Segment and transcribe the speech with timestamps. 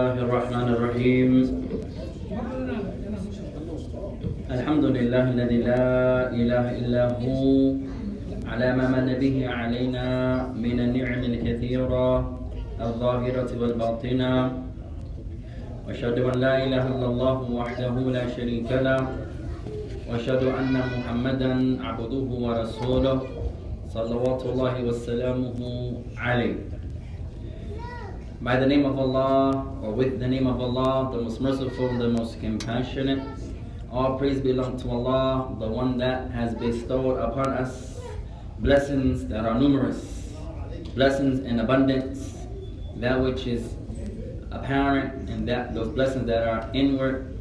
[0.00, 1.30] الله الرحمن الرحيم.
[4.48, 5.88] الحمد لله الذي لا
[6.32, 7.76] إله إلا هو
[8.48, 10.06] على ما من به علينا
[10.56, 12.08] من النعم الكثيرة
[12.80, 14.32] الظاهرة والباطنة.
[15.84, 19.04] وأشهد أن لا إله إلا الله وحده لا شريك له.
[20.08, 21.52] وأشهد أن محمدا
[21.84, 23.18] عبده ورسوله
[23.92, 25.60] صلوات الله وسلامه
[26.16, 26.69] عليه.
[28.42, 32.08] By the name of Allah, or with the name of Allah, the most merciful, the
[32.08, 33.22] most compassionate,
[33.92, 38.00] all praise belong to Allah, the one that has bestowed upon us
[38.60, 40.32] blessings that are numerous,
[40.94, 42.46] blessings in abundance,
[42.96, 43.74] that which is
[44.50, 47.38] apparent, and that those blessings that are inward.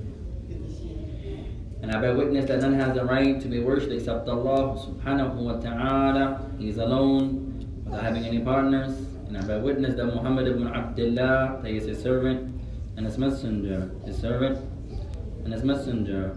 [1.82, 5.36] And I bear witness that none has the right to be worshipped except Allah subhanahu
[5.36, 6.42] wa ta'ala.
[6.60, 11.61] He is alone, without having any partners And I bear witness that Muhammad ibn Abdullah,
[11.63, 12.61] that he is his servant
[12.97, 14.59] and his messenger, his servant
[15.45, 16.37] and his messenger.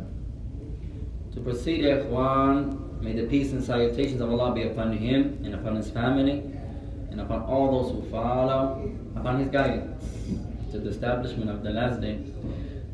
[1.34, 5.76] To proceed, Ikhwan, may the peace and salutations of Allah be upon him and upon
[5.76, 6.44] his family
[7.12, 10.03] and upon all those who follow upon his guidance
[10.72, 12.20] to the establishment of the last day.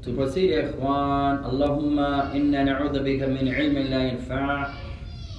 [0.04, 4.73] To proceed, Ikhwan, Allahumma inna na'udhu bika min ilmin la yanfa'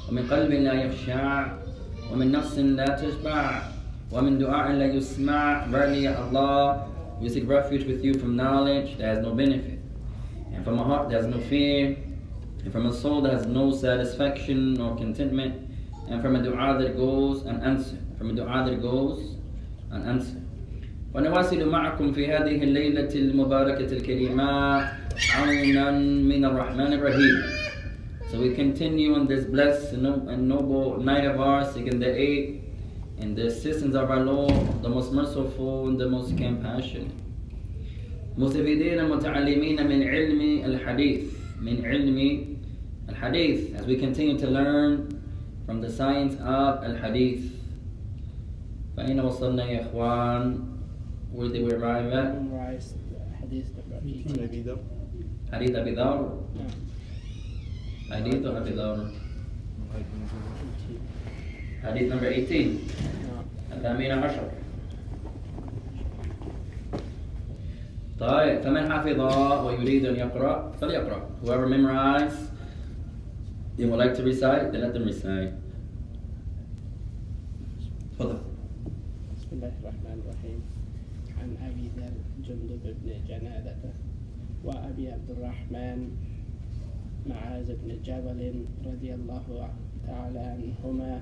[0.09, 1.47] ومن قلب لا يخشع
[2.13, 3.63] ومن نفس لا تشبع
[4.13, 6.89] ومن دعاء لا يسمع Verily Allah
[7.21, 9.79] we seek refuge with you from knowledge that has no benefit
[10.53, 11.97] and from a heart that has no fear
[12.65, 15.71] and from a soul that has no satisfaction nor contentment
[16.09, 19.37] and from a dua that goes unanswered from a dua that goes
[19.91, 20.45] unanswered
[21.15, 24.79] ونواصل معكم في هذه الليلة المباركة الكريمة
[25.35, 25.91] عونا
[26.31, 27.43] من الرحمن الرحيم
[28.33, 32.58] So we continue on this blessed and noble night of ours, seeking the aid
[33.19, 37.11] and the assistance of our Lord, the most merciful and the most compassionate.
[38.39, 41.25] مستفيدين متعلمين من علم الحديث
[41.63, 42.19] من علم
[43.09, 45.21] الحديث as we continue to learn
[45.67, 47.41] from the science of الحديث
[48.97, 50.59] فأين وصلنا يا إخوان
[51.33, 52.95] where did we arrive at Memorize
[53.41, 54.35] hadith number 18.
[54.35, 54.79] عن ابي ذر
[55.53, 56.75] حديث أبي ذر نعم.
[58.11, 59.11] حديث أبي ذر
[61.84, 63.46] حديث number 18 نعم.
[63.72, 64.52] الثامنة عشر
[68.20, 69.20] طيب فمن حفظ
[69.66, 71.30] ويريد أن يقرأ فليقرأ.
[71.44, 72.36] Whoever memorize
[73.78, 75.54] they would like to recite then let them recite.
[78.20, 78.40] تفضل.
[79.38, 80.60] بسم الله الرحمن الرحيم
[81.40, 83.76] عن أبي ذر جندب بن جنادة
[84.64, 86.00] وأبي عبد الرحمن
[87.30, 89.70] معاذ بن جبل رضي الله
[90.08, 91.22] تعالى عنهما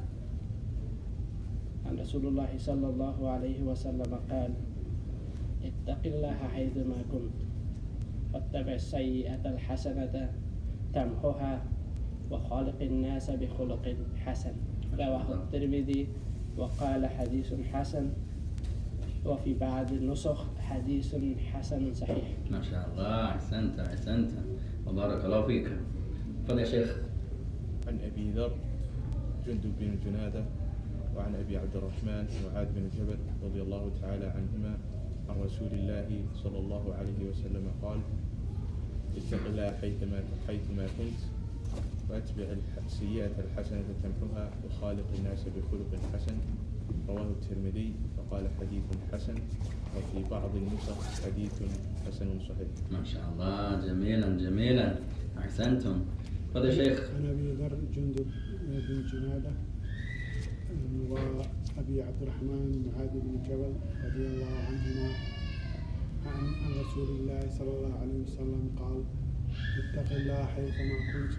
[1.87, 4.51] عن رسول الله صلى الله عليه وسلم قال
[5.63, 7.37] اتق الله حيثما كنت
[8.33, 10.29] واتبع السيئة الحسنة
[10.93, 11.63] تمحها
[12.31, 14.53] وخالق الناس بخلق حسن.
[14.99, 16.07] رواه الترمذي
[16.57, 18.09] وقال حديث حسن
[19.25, 21.15] وفي بعض النسخ حديث
[21.53, 22.27] حسن صحيح.
[22.51, 24.31] ما شاء الله أحسنت أحسنت.
[24.87, 25.67] وبارك الله فيك.
[26.43, 26.97] تفضل يا شيخ.
[27.87, 28.51] عن أبي ذر
[29.47, 30.43] جندب بن جنادة
[31.17, 34.77] وعن أبي عبد الرحمن معاذ بن جبل رضي الله تعالى عنهما
[35.29, 36.09] عن رسول الله
[36.43, 37.99] صلى الله عليه وسلم قال
[39.17, 41.19] اتق الله حيثما حيثما كنت
[42.09, 42.47] واتبع
[42.85, 46.37] السيئة الحسنة تمحها وخالق الناس بخلق حسن.
[47.07, 49.35] رواه الترمذي وقال حديث حسن
[49.97, 51.55] وفي بعض النسخ حديث
[52.07, 52.67] حسن صحيح.
[52.91, 54.99] ما شاء الله جميلا جميلا.
[55.37, 56.05] أحسنتم.
[56.49, 57.11] تفضل يا شيخ.
[57.15, 58.27] عن أبي ذر جندب
[58.61, 59.51] بن جنادة
[61.09, 63.73] وأبي عبد الرحمن معاذ بن جبل
[64.05, 65.09] رضي الله عنهما
[66.25, 66.45] عن
[66.81, 69.03] رسول الله صلى الله عليه وسلم قال
[69.77, 71.33] اتق الله حيثما كنت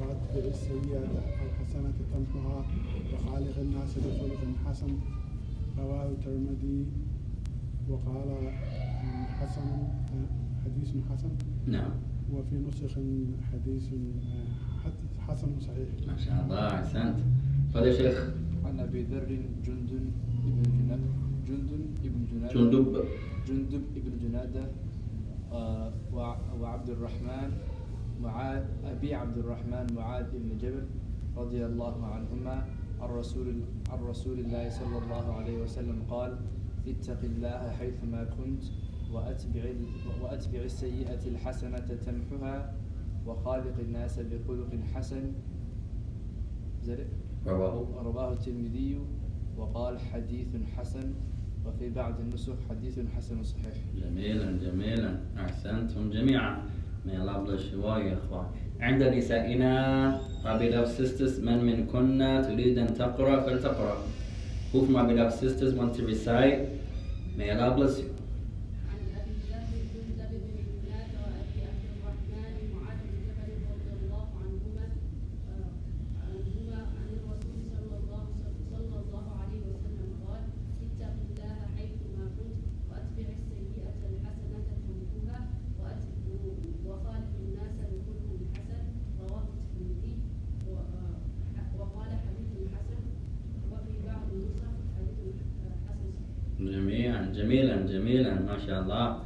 [0.00, 1.04] وأتبع السيئة
[1.46, 2.64] الحسنة تمحها
[3.12, 4.92] وخالق الناس بخلق حسن.
[5.78, 6.86] رواه الترمذي
[7.88, 8.52] وقال
[9.40, 9.68] حسن
[10.64, 11.30] حديث حسن.
[11.66, 11.90] نعم.
[12.32, 12.98] وفي نسخ
[13.52, 13.88] حديث
[15.28, 15.88] حسن صحيح.
[16.06, 17.16] ما شاء الله أحسنت.
[17.70, 19.24] تفضل يا شيخ عن أبي ذر
[19.66, 20.04] جندب
[20.46, 21.02] ابن جنادة
[21.48, 23.04] جندب ابن جنادة جندب.
[23.48, 24.64] جندب ابن جنادة
[25.52, 27.50] آه، وع- وعبد الرحمن
[28.22, 30.84] معاذ أبي عبد الرحمن معاذ بن جبل
[31.36, 32.64] رضي الله عنهما
[33.00, 33.46] عن رسول
[33.90, 36.38] عن رسول الله صلى الله عليه وسلم قال
[36.86, 38.62] اتق الله حيثما كنت
[39.12, 42.74] وأتبع ال- وأتبع السيئة الحسنة تمحها
[43.26, 45.32] وخالق الناس بخلق حسن.
[46.82, 47.06] زرق
[47.46, 47.86] رواه.
[48.04, 48.98] رواه الترمذي
[49.58, 50.46] وقال حديث
[50.76, 51.12] حسن
[51.66, 53.74] وفي بعض النسخ حديث حسن صحيح.
[53.96, 55.18] جميلا جميلا.
[55.38, 56.56] أحسنتم جميعا.
[57.06, 58.46] May Allah bless you all يا إخوان.
[58.80, 63.96] عند نسائنا our beloved sisters من منكن تريد أن تقرأ فلتقرأ.
[64.72, 66.58] Who from our beloved sisters want to recite?
[67.38, 68.08] May Allah bless you
[68.90, 69.62] عن ابي ذر
[69.94, 74.84] جندب بن جناد وابي عبد الرحمن معاذ بن جبل رضي الله عنهما
[75.50, 75.70] آه،
[76.24, 78.24] عنهما عن الرسول صلى الله
[78.72, 80.42] صلى الله عليه وسلم قال
[80.84, 82.58] اتق الله حيثما كنت
[82.90, 85.38] واتبع السيئه الحسنه تمحوها
[85.80, 88.84] وأتبع- وخالق الناس بخلق حسن
[89.20, 90.14] رواه الترمذي
[90.68, 93.02] و- آه، وقال حديث حسن
[93.72, 97.20] وفي بعض النسخ حديث آه، حسن صحيح جميعا
[97.86, 99.18] جميلا ما شاء الله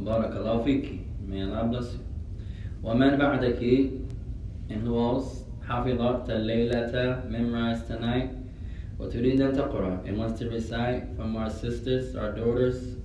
[0.00, 0.84] بارك الله فيك
[1.30, 2.00] May Allah bless you
[2.82, 3.90] ومن بعدك
[4.70, 8.30] and who else حفظت الليلة memorized tonight
[8.98, 12.96] وتريد أن تقرأ and wants to recite from our sisters our daughters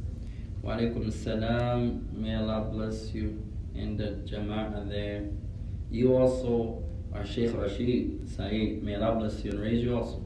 [0.63, 3.37] وعليكم السلام May Allah bless you
[3.75, 5.23] in the jama'ah there
[5.91, 6.81] you also
[7.13, 10.21] are Sheikh Rashid Saeed May Allah bless you and raise you also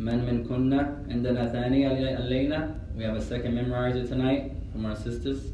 [0.00, 5.52] من من كنا عندنا ثانية الليلة we have a second memorizer tonight from our sisters.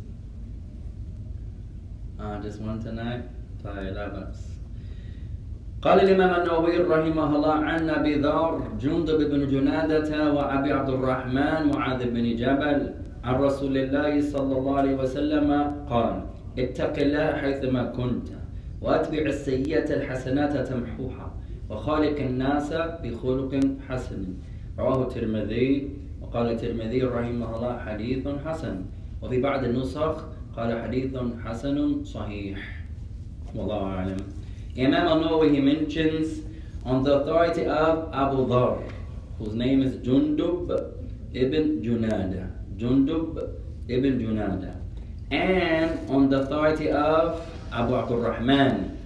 [2.18, 3.22] Uh, just one tonight
[3.64, 4.50] طيب لا بأس
[5.82, 12.10] قال الإمام النووي رحمه الله عن أبي ذر جندب بن جنادة وأبي عبد الرحمن معاذ
[12.10, 12.94] بن جبل
[13.24, 15.50] عن رسول الله صلى الله عليه وسلم
[15.90, 16.22] قال
[16.58, 18.28] اتق الله حيثما كنت
[18.80, 21.34] وأتبع السيئة الحسنات تمحوها
[21.70, 22.72] وخالق الناس
[23.02, 24.24] بخلق حسن.
[24.78, 26.05] رواه الترمذي
[26.36, 28.76] وقال الترمذي رحمه الله حديث حسن
[29.22, 30.24] وفي بعض النسخ
[30.56, 32.58] قال حديث حسن صحيح
[33.54, 34.16] والله أعلم
[34.76, 36.44] Imam al-Nawawi he mentions
[36.84, 38.76] on the authority of Abu Dhar
[39.38, 40.68] whose name is Jundub
[41.32, 43.40] ibn Junada Jundub
[43.88, 44.76] ibn Junada
[45.30, 47.40] and on the authority of
[47.72, 48.98] Abu Abdul Rahman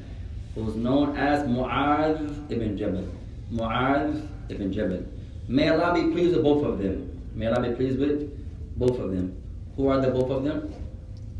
[0.57, 3.07] who's known as Mu'adh ibn Jabal
[3.53, 5.05] Mu'adh ibn Jabal
[5.47, 8.30] May Allah be pleased with both of them May Allah be pleased with
[8.78, 9.36] both of them
[9.76, 10.72] Who are the both of them?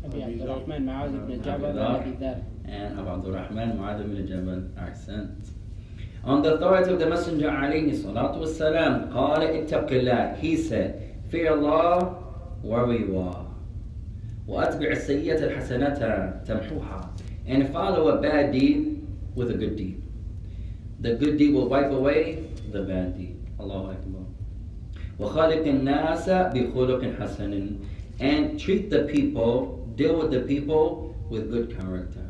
[0.04, 1.92] أبي عبد الرحمن معاذ بن أبي جبل ذر.
[1.92, 2.36] وأبي ذر
[2.68, 5.30] and Abu Abdul Rahman Mu'adh ibn Jabal accent.
[6.24, 11.52] On the authority of the Messenger alayhi salatu wasalam, قال اتق الله, he said, fear
[11.52, 12.14] Allah
[12.62, 13.46] wherever you are.
[14.48, 17.08] وأتبع السيئة الحسنة تمحوها
[17.46, 20.02] and follow a bad deed with a good deed.
[21.00, 23.36] The good deed will wipe away the bad deed.
[23.60, 24.09] Allahu Akbar.
[25.20, 27.78] وخالق الناس بخلق حسن
[28.18, 32.24] and treat the people, deal with the people with good character.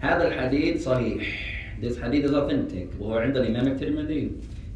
[0.00, 1.22] هذا الحديث صحيح.
[1.80, 2.88] This hadith is authentic.
[3.00, 4.30] وهو عند الإمام الترمذي.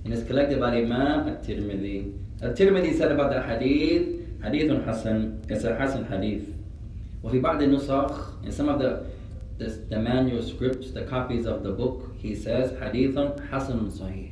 [0.05, 2.13] And it's collected by Imam الترمذي.
[2.43, 5.51] الترمذي said about the hadith, حديث حسن.
[5.51, 6.49] It's a حسن hadith.
[7.23, 9.05] وفي بعض النسخ, in some of the,
[9.59, 13.15] the, the manuscripts, the copies of the book, he says حديث
[13.51, 14.31] حسن صحيح.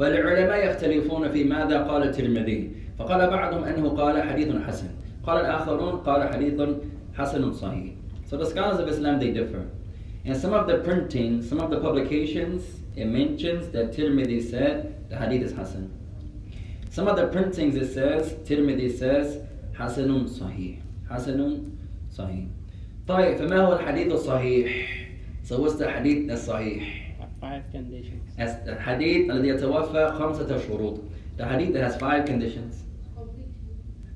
[0.00, 4.86] فالعلماء يختلفون في ماذا قال الترمذي فقال بعضهم أنه قال حديث حسن
[5.26, 6.60] قال الآخرون قال حديث
[7.14, 7.92] حسن صحيح
[8.26, 9.68] So the scholars of Islam they differ
[10.24, 12.62] and some of the printing some of the publications
[12.96, 15.90] it mentions that Tirmidhi said the hadith is Hasan
[16.88, 19.38] some of the printings it says Tirmidhi says
[19.74, 20.78] حسن صحيح
[21.10, 21.62] حسن
[22.12, 22.44] صحيح
[23.08, 24.68] طيب فما هو الحديث الصحيح
[25.42, 27.00] So what's the hadith الصحيح
[27.40, 30.99] five conditions as the hadith الذي يتوفى خمسة شروط.
[31.37, 32.75] The hadith that has five conditions.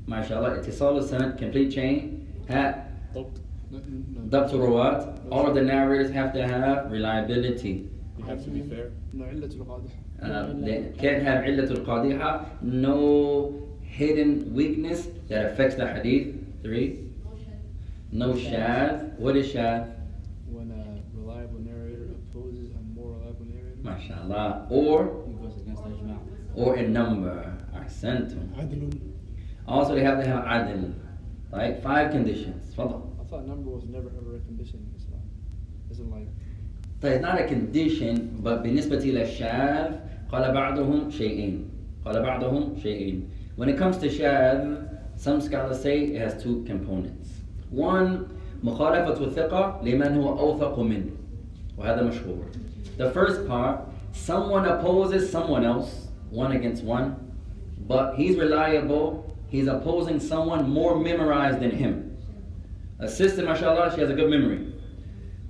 [0.07, 2.25] ما شاء الله اتصال السند complete chain.
[2.49, 2.73] Ha,
[3.13, 3.39] ضبط
[3.71, 5.15] No, no, ضبط الرواة.
[5.31, 7.87] All of the narrators have to have reliability.
[8.17, 8.89] You have to be fair.
[9.13, 12.45] no علة القادحة Uh, they can't have علة القادحة.
[12.63, 13.53] No
[13.83, 16.35] hidden weakness that affects the hadith.
[16.63, 16.99] Three.
[18.11, 19.17] No shadh.
[19.19, 19.87] What is shadh?
[23.84, 24.70] الله.
[24.70, 26.18] Or he goes against ijma
[26.54, 27.56] or in number.
[27.74, 28.56] أحسنتم.
[28.56, 28.90] عدل
[29.66, 30.92] Also, they have to have adl.
[31.52, 31.82] Right?
[31.82, 32.74] Five conditions.
[32.74, 33.02] تفضل.
[33.20, 35.22] I thought number was never ever a condition in Islam
[35.90, 36.28] isn't like
[37.02, 39.94] طيب not a condition but بالنسبة للشاذ
[40.32, 41.64] قال بعضهم شيئين
[42.04, 44.84] قال بعضهم شيئين When it comes to شاذ
[45.16, 47.28] some scholars say it has two components
[47.70, 48.28] One
[48.62, 51.10] مخالفة الثقة لمن هو أوثق منه
[51.78, 52.44] وهذا مشهور
[52.96, 53.80] The first part,
[54.12, 57.32] someone opposes someone else, one against one,
[57.86, 62.16] but he's reliable, he's opposing someone more memorized than him.
[63.00, 64.72] A sister, mashallah, she has a good memory.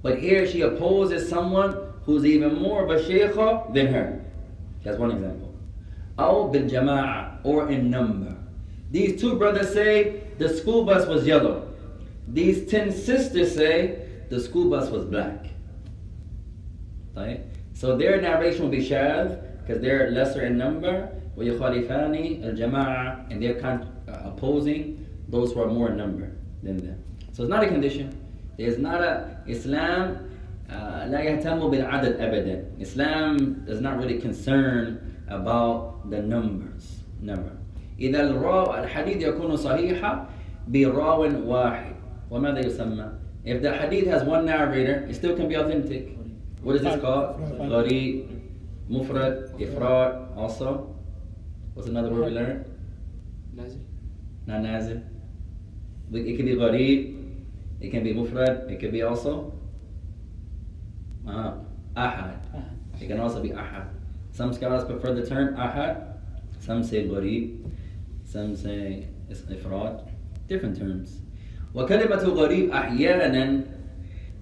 [0.03, 4.25] But here she opposes someone who's even more of a shaykha than her.
[4.83, 5.55] That's one example.
[6.19, 8.37] Aw bil jama'ah, or in number.
[8.91, 11.69] These two brothers say the school bus was yellow.
[12.29, 15.47] These ten sisters say the school bus was black.
[17.16, 17.40] طيب.
[17.74, 21.10] So their narration will be shadh because they're lesser in number.
[21.38, 26.32] ويخالفان الجماعة and they're con- uh, opposing those who are more in number
[26.64, 27.04] than them.
[27.32, 28.16] So it's not a condition.
[28.58, 30.30] There's not a Islam
[30.70, 32.82] uh, لا يهتم بالعدد أبدا.
[32.82, 37.00] Islam does not really concern about the numbers.
[37.22, 37.52] Number.
[38.00, 40.28] إذا الراو الحديث يكون صحيحا
[40.68, 41.96] براو واحد.
[42.32, 43.10] وماذا يسمى?
[43.46, 46.10] If the hadith has one narrator, it still can be authentic.
[46.64, 47.40] What is this called?
[47.60, 48.26] غريب,
[48.90, 50.96] مفرد, إفراد, also.
[51.74, 52.66] What's another word we learned?
[53.56, 53.80] نازل
[54.48, 55.02] Not nazil.
[56.12, 57.16] It can be غريب,
[57.82, 59.54] it can be mufrad, it can be also
[61.28, 61.54] uh,
[61.96, 62.40] ahad.
[63.00, 63.88] It can also be ahad.
[64.32, 66.18] Some scholars prefer the term ahad.
[66.60, 67.72] Some say غريب.
[68.26, 70.10] Some say it's ifrad.
[70.48, 71.22] Different terms.
[71.76, 73.64] وكلمة غريب أحيانا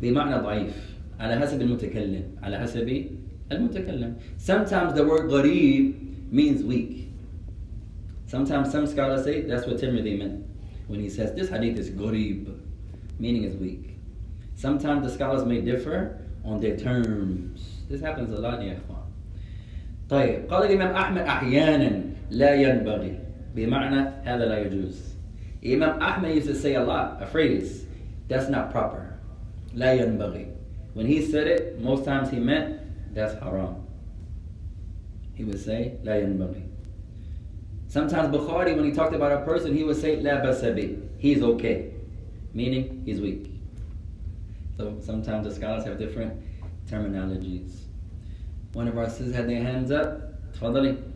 [0.01, 0.90] بمعنى ضعيف
[1.22, 3.06] على حسب المتكلم على حسب
[3.52, 4.14] المتكلم.
[4.38, 5.94] Sometimes the word غريب
[6.32, 7.08] means weak.
[8.26, 10.44] Sometimes some scholars say that's what Tirmidhi meant
[10.88, 12.46] when he says this hadith is غريب
[13.20, 13.98] meaning is weak.
[14.56, 17.84] Sometimes the scholars may differ on their terms.
[17.88, 19.06] This happens a lot يا إخوان
[20.08, 23.18] طيب قال الإمام أحمد أحيانا لا ينبغي.
[23.54, 25.12] بمعنى هذا لا يجوز.
[25.64, 27.86] Imam Ahmed used to say a lot, a phrase,
[28.26, 29.14] that's not proper.
[29.76, 30.51] لا ينبغي.
[30.94, 33.86] When he said it, most times he meant, that's haram.
[35.34, 36.68] He would say, la yanbaghi.
[37.88, 41.00] Sometimes Bukhari, when he talked about a person, he would say, la basabi.
[41.18, 41.92] He's okay.
[42.54, 43.50] Meaning, he's weak.
[44.76, 46.42] So sometimes the scholars have different
[46.88, 47.80] terminologies.
[48.72, 50.52] One of our sisters had their hands up.
[50.54, 51.11] Tfadali.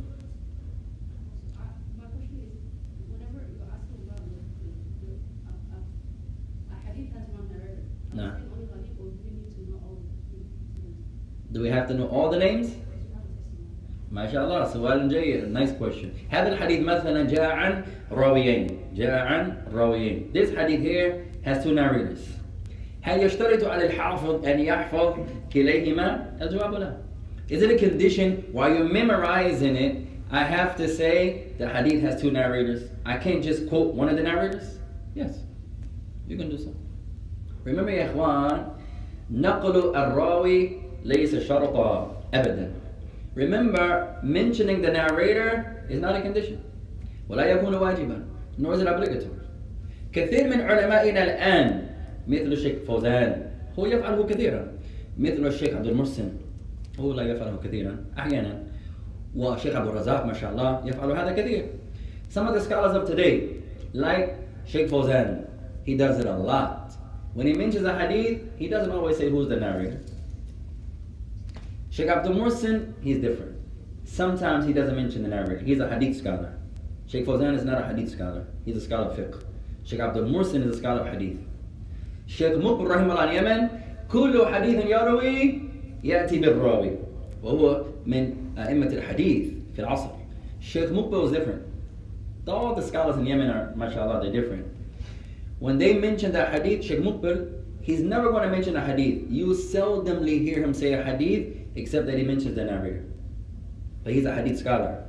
[11.51, 12.67] Do we have to know all the names?
[12.69, 14.11] the- you have a testimony?
[14.11, 19.53] ما شاء الله سؤال جيد nice question هذا الحديث مثلا جاء عن راويين جاء عن
[19.73, 22.19] راويين this hadith here has two narrators
[23.01, 25.15] هل يشترط على الحافظ أن يحفظ
[25.53, 26.97] كليهما الجواب لا
[27.49, 29.95] is it a condition while you're memorizing it
[30.31, 34.15] I have to say the hadith has two narrators I can't just quote one of
[34.17, 34.79] the narrators
[35.15, 35.33] yes
[36.27, 36.69] you can do so
[37.65, 38.67] remember يا إخوان
[39.31, 40.71] نقل الراوي
[41.06, 42.70] ليس شرطا أبدا
[43.34, 46.58] Remember, mentioning the narrator is not a condition.
[47.28, 48.24] ولا يكون واجبا
[48.58, 49.40] nor is it obligatory.
[50.12, 51.86] كثير من علمائنا الآن
[52.28, 54.68] مثل الشيخ فوزان هو يفعله كثيرا
[55.18, 56.32] مثل الشيخ عبد المحسن
[57.00, 58.62] هو لا يفعله كثيرا أحيانا
[59.36, 61.64] والشيخ عبد الرزاق ما شاء الله يفعل هذا كثير.
[62.30, 64.34] Some of the scholars of today like
[64.66, 65.46] Sheikh Fawzan
[65.84, 66.92] he does it a lot.
[67.34, 70.00] When he mentions a hadith he doesn't always say who's the narrator.
[71.96, 73.56] Sheikh Abdul Muhsin, he's different.
[74.04, 75.64] Sometimes he doesn't mention the narrator.
[75.64, 76.58] He's a hadith scholar.
[77.06, 78.46] Sheikh Fozan is not a hadith scholar.
[78.66, 79.42] He's a scholar of fiqh.
[79.82, 81.38] Sheikh Abdul Muhsin is a scholar of hadith.
[82.26, 83.68] Sheikh Muqbil رحمه الله اليمن
[84.10, 85.62] كل حديث يروي
[86.04, 86.98] يأتي بالراوي
[87.42, 90.10] وهو من أئمة الحديث في العصر.
[90.60, 91.62] Sheikh Muqbil is different.
[92.46, 94.66] All the scholars in Yemen are, mashallah, they're different.
[95.60, 99.30] When they mention the hadith, Sheikh Muqbil, he's never going to mention a hadith.
[99.30, 103.05] You seldomly hear him say a hadith except that he mentions the narrator.
[104.03, 105.07] But he's a hadith scholar.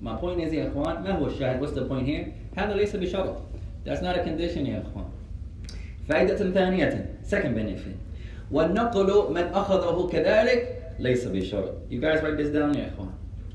[0.00, 1.60] My point is, يا إخوان, ما هو الشاهد?
[1.60, 2.32] What's the point here?
[2.56, 3.36] هذا ليس بشرط.
[3.84, 5.10] That's not a condition يا إخوان.
[6.08, 7.96] فائدة ثانية, second benefit.
[8.50, 11.74] والنقل من أخذه كذلك ليس بشرط.
[11.90, 13.12] You guys write this down يا إخوان.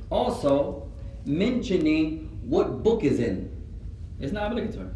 [0.10, 0.88] Also,
[1.26, 3.52] mentioning what book is in.
[4.20, 4.90] It's not obligatory.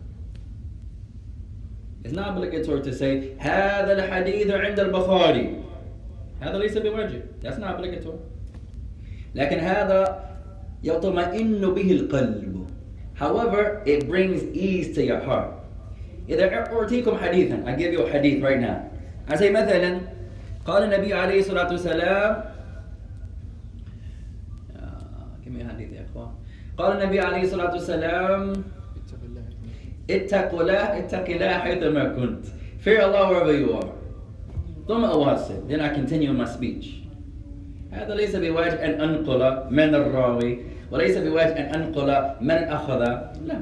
[2.03, 5.55] It's not obligatory to say هذا الحديث عند البخاري.
[6.40, 7.22] هذا ليس بواجب.
[7.42, 8.18] That's not obligatory.
[9.34, 10.24] لكن هذا
[10.82, 12.66] يطمئن به القلب.
[13.18, 15.52] However, it brings ease to your heart.
[16.28, 18.90] إذا أعطيكم حديثا, I give you a hadith right now.
[19.28, 20.00] I say مثلا
[20.66, 22.44] قال النبي عليه الصلاة والسلام
[24.76, 26.30] آه، give me a hadith يا إخوان.
[26.78, 28.52] قال النبي عليه الصلاة والسلام
[30.10, 32.44] اتق الله اتق الله حيثما كنت.
[32.84, 33.95] Fear Allah wherever you are.
[34.87, 35.67] ثم أواصل.
[35.67, 37.01] Then I continue my speech.
[37.91, 40.57] هذا ليس بواجب أن أنقل من الراوي
[40.91, 42.99] وليس بواجب أن أنقل من أخذ
[43.45, 43.61] لا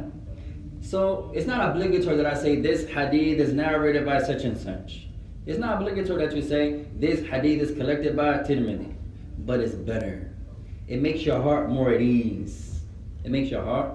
[0.81, 5.07] So it's not obligatory that I say this hadith is narrated by such and such.
[5.45, 8.93] It's not obligatory that you say this hadith is collected by Tirmidhi.
[9.39, 10.29] But it's better.
[10.89, 12.81] it makes your heart more at ease.
[13.23, 13.93] It makes your heart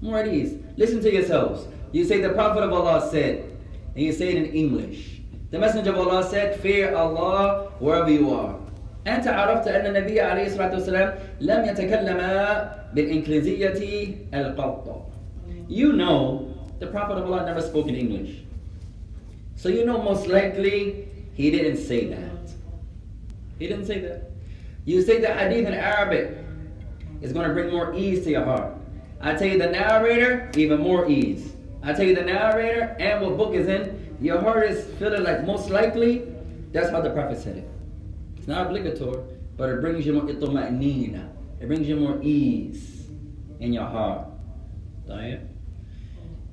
[0.00, 0.56] more at ease.
[0.76, 1.66] Listen to yourselves.
[1.90, 3.44] You say the Prophet of Allah said,
[3.94, 5.19] and you say it in English.
[5.50, 8.58] The Messenger of Allah said, Fear Allah wherever you are.
[9.06, 12.20] أنت عرفت أن النبي عليه الصلاة والسلام لم يتكلم
[12.94, 15.12] بالإنجليزية القط.
[15.68, 18.42] You know the Prophet of Allah never spoke in English.
[19.54, 22.50] So you know most likely he didn't say that.
[23.58, 24.30] He didn't say that.
[24.84, 26.36] You say the hadith in Arabic
[27.22, 28.74] is going to bring more ease to your heart.
[29.20, 31.52] I tell you the narrator, even more ease.
[31.82, 35.44] I tell you the narrator and what book is in, your heart is feeling like
[35.44, 36.26] most likely,
[36.72, 37.68] that's how the Prophet said it.
[38.36, 39.22] It's not obligatory,
[39.56, 41.28] but it brings you more ituma'nina.
[41.60, 43.08] It brings you more ease
[43.60, 44.28] in your heart.
[45.08, 45.40] طيب?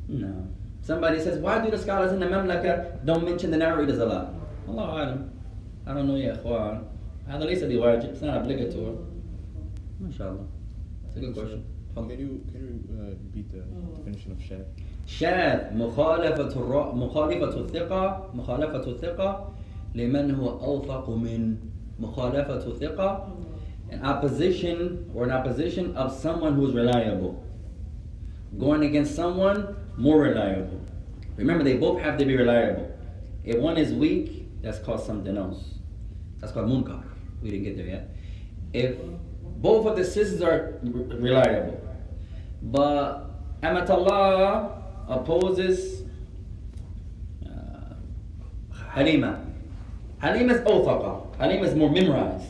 [0.08, 0.48] No.
[0.82, 4.34] Somebody says, why do the scholars in the Mamlaka don't mention the narrators a lot?
[4.68, 5.32] Allah alam.
[5.86, 6.84] I don't know يا اخوان.
[7.28, 8.14] هذا ليس بواجب.
[8.14, 8.98] It's not obligatory.
[10.02, 10.46] ما شاء الله.
[11.06, 11.64] That's a good question.
[11.96, 13.62] Can you can you uh, repeat the
[13.98, 14.66] definition of shad?
[15.08, 16.96] شاذ مخالفة الر...
[16.96, 19.50] مخالفة الثقة مخالفة الثقة
[19.96, 21.56] لمن هو أوثق من
[22.00, 23.28] مخالفة الثقة
[23.92, 27.44] an opposition or an opposition of someone who's reliable
[28.58, 30.80] going against someone more reliable
[31.38, 32.90] remember they both have to be reliable
[33.44, 35.76] if one is weak that's called something else
[36.40, 37.04] that's called munkar
[37.42, 38.10] we didn't get there yet
[38.74, 38.96] if
[39.58, 41.80] both of the sisters are r- reliable
[42.62, 43.30] but
[43.62, 44.72] Amatallah
[45.09, 46.03] opposes
[47.45, 47.95] uh,
[48.93, 49.45] Halima.
[50.21, 51.37] Halima is awthaqa.
[51.39, 52.47] Halima is more memorized.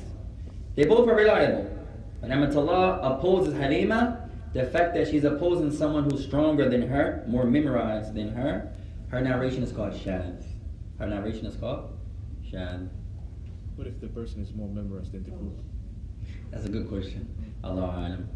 [0.74, 1.76] They both are reliable.
[2.20, 4.28] But Amatallah opposes Halima.
[4.54, 8.72] The fact that she's opposing someone who's stronger than her, more memorized than her,
[9.08, 10.42] her narration is called shadh.
[10.98, 11.90] Her narration is called
[12.50, 12.88] shadh.
[13.76, 15.56] What if the person is more memorized than the group?
[16.50, 17.28] That's a good question.
[17.62, 18.28] Allah alam.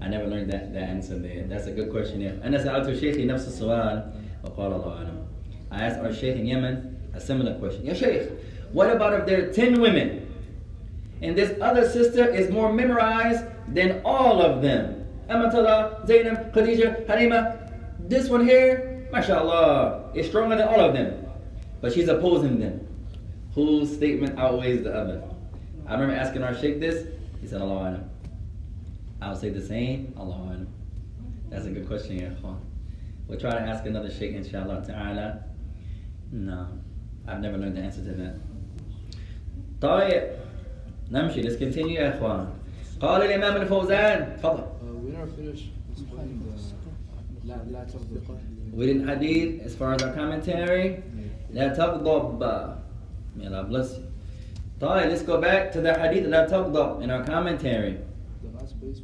[0.00, 1.44] I never learned that, that answer there.
[1.48, 2.20] That's a good question.
[2.20, 2.38] there.
[2.42, 4.12] And سألت شيخي نفس السؤال
[4.44, 5.24] وقال الله
[5.70, 7.84] I asked our sheikh in Yemen a similar question.
[7.84, 8.30] Yeah, sheikh,
[8.72, 10.24] what about if there are 10 women
[11.20, 15.06] and this other sister is more memorized than all of them?
[15.28, 17.70] Amatullah, Zainab, Khadija, Halima.
[17.98, 21.26] This one here, mashallah, is stronger than all of them.
[21.82, 22.86] But she's opposing them.
[23.54, 25.22] Whose statement outweighs the other?
[25.86, 27.08] I remember asking our sheikh this.
[27.42, 28.08] He said, Allah
[29.21, 29.29] alam.
[29.29, 30.13] I'll say the same.
[30.17, 30.67] Allah alam.
[31.49, 32.57] That's a good question, ya ikhwan.
[33.27, 35.43] We'll try to ask another sheikh, inshallah ta'ala.
[36.31, 36.67] No,
[37.27, 38.35] I've never learned the answer to that.
[39.81, 40.23] طيب
[41.11, 42.47] نمشي let's continue يا اخوان
[43.01, 48.73] قال الامام الفوزان تفضل Uh, we never finished explaining the la, la tafdiq.
[48.73, 51.03] we didn't hadith as far as our commentary
[51.53, 52.77] لا تغضب
[53.35, 54.03] may Allah bless you
[54.79, 57.97] طيب let's go back to the hadith لا تغضب in our commentary
[58.41, 58.99] The last place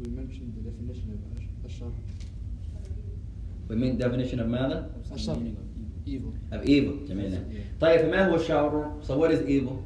[0.00, 1.88] We mentioned the definition of ash- ashar.
[3.68, 5.36] we mean definition of ماذا Ashar,
[6.06, 6.32] evil.
[6.52, 7.38] of evil جميل
[7.80, 9.76] طيب فما هو الشر so what is evil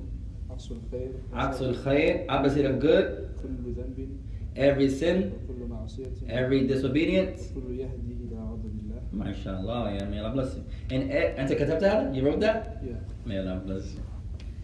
[0.50, 1.10] عكس الخير.
[1.32, 3.06] عكس الخير opposite of good
[3.42, 4.08] كل ذنب
[4.56, 9.00] every sin وكل معصية every disobedience وكل يهدي إلى غضب الله.
[9.12, 10.62] ما شاء الله يا may Allah bless you
[10.94, 13.28] and eh, أنت كتبت هذا you wrote that Yeah.
[13.28, 14.02] may Allah bless you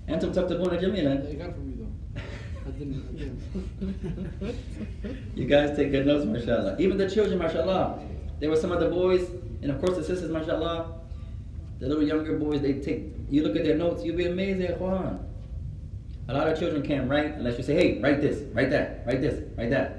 [0.08, 1.87] أنتم تكتبون جميلا You got it from me though.
[2.69, 3.41] I didn't.
[5.35, 6.75] You guys take good notes mashallah.
[6.79, 7.99] Even the children mashallah
[8.39, 9.27] there were some of the boys
[9.61, 10.99] and of course the sisters mashallah
[11.79, 14.65] the little younger boys they take you look at their notes you'll be amazed eh,
[14.65, 15.19] at Quran
[16.27, 19.21] a lot of children can't write unless you say hey write this write that write
[19.21, 19.95] this write that.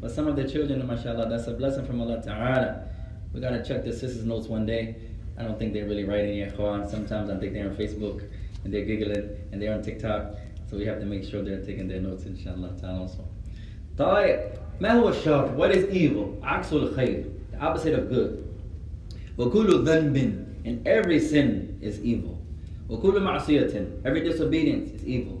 [0.00, 2.88] But some of the children mashallah that's a blessing from Allah ta'ala.
[3.32, 4.96] We gotta check the sisters notes one day.
[5.38, 8.26] I don't think they're really writing yet Quran sometimes I think they're on Facebook
[8.64, 10.34] and they're giggling and they're on TikTok
[10.69, 13.23] so we have to make sure they're taking their notes inshallah ta'ala also
[13.97, 14.39] طيب
[14.81, 15.55] ما هو الشر?
[15.57, 16.39] What is evil?
[16.43, 18.37] عكس الخير The opposite of good
[19.37, 22.37] وكل ذنب And every sin is evil
[22.89, 25.37] وكل معصية Every disobedience is evil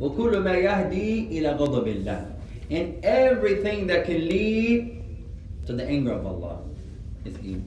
[0.00, 2.26] وكل ما يهدي إلى غضب الله
[2.70, 5.02] And everything that can lead
[5.66, 6.58] to the anger of Allah
[7.24, 7.64] is evil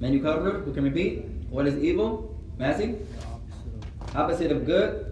[0.00, 0.64] من يكرر?
[0.64, 1.24] Who can repeat?
[1.50, 2.34] What is evil?
[2.58, 2.96] Massey?
[4.14, 5.09] Opposite of good?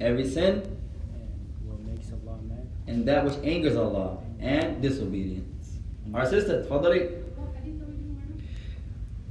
[0.00, 0.76] every sin,
[2.86, 5.78] and that which angers Allah, and disobedience.
[6.14, 7.22] Our sister, Fadari,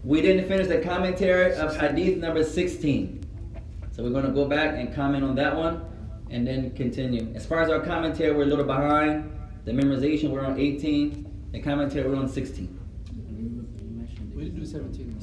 [0.03, 3.23] we didn't finish the commentary of hadith number 16.
[3.91, 5.83] So we're going to go back and comment on that one
[6.29, 7.31] and then continue.
[7.33, 9.31] As far as our commentary, we're a little behind.
[9.63, 11.49] The memorization, we're on 18.
[11.53, 12.79] The commentary, we're on 16.
[14.35, 15.21] We didn't do 17.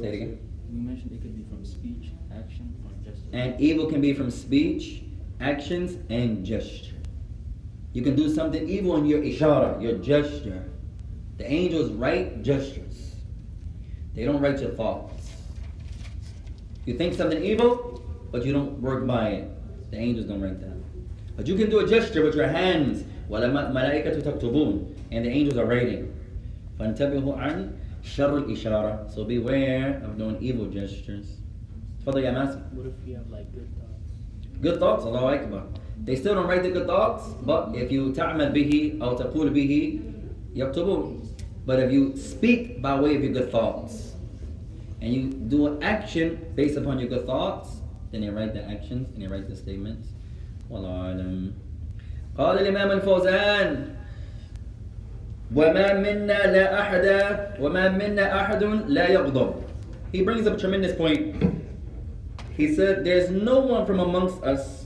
[0.00, 3.29] Say it again you mentioned it could be from speech, action, or gesture.
[3.33, 5.01] And evil can be from speech,
[5.39, 6.95] actions, and gesture.
[7.93, 10.63] You can do something evil in your ishara, your gesture.
[11.37, 13.15] The angels write gestures.
[14.13, 15.31] They don't write your thoughts.
[16.85, 19.91] You think something evil, but you don't work by it.
[19.91, 20.77] The angels don't write that.
[21.35, 23.03] But you can do a gesture with your hands.
[23.29, 26.13] وَالْمَلَائِكَةُ تَكْتُبُونَ And the angels are writing.
[26.79, 31.39] فَانْتَبِهُ عَنْ شَرُّ الْإِشَارَةِ So beware of doing evil gestures.
[32.05, 32.61] تفضل يا ماسك.
[32.73, 34.11] What if you have like good thoughts?
[34.61, 35.63] Good thoughts, Allahu Akbar.
[36.05, 39.99] They still don't write the good thoughts, but if you تعمل به أو تقول به
[40.55, 41.19] يكتبون.
[41.65, 44.15] But if you speak by way of your good thoughts,
[45.01, 47.81] and you do an action based upon your good thoughts,
[48.11, 50.07] then they write the actions and they write the statements.
[50.69, 51.51] والله أعلم.
[52.37, 53.95] قال الإمام الفوزان
[55.55, 57.05] وما منا لا أحد
[57.59, 59.53] وما منا أحد لا يغضب.
[60.11, 61.35] He brings up a tremendous point.
[62.55, 64.85] He said, There's no one from amongst us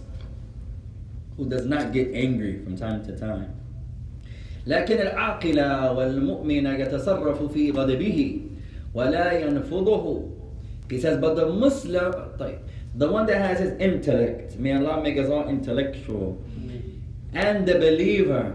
[1.37, 3.55] who does not get angry from time to time.
[4.67, 5.59] لكن العاقل
[5.95, 8.41] والمؤمن يتصرف في غضبه
[8.93, 10.29] ولا ينفضه.
[10.89, 12.59] He says, but the Muslim, طيب,
[12.95, 16.39] the one that has his intellect, may Allah make us all intellectual,
[17.33, 18.53] and the believer,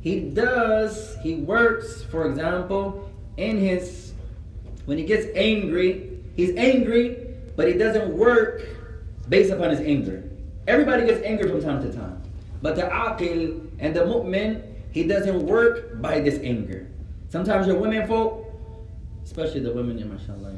[0.00, 4.12] he does, he works, for example, in his,
[4.86, 8.62] when he gets angry, he's angry, but he doesn't work
[9.28, 10.24] based upon his anger.
[10.66, 12.22] Everybody gets angry from time to time.
[12.62, 16.86] But the aqil and the mu'min, he doesn't work by this anger.
[17.28, 18.46] Sometimes your women folk,
[19.24, 20.54] especially the women, mashallah.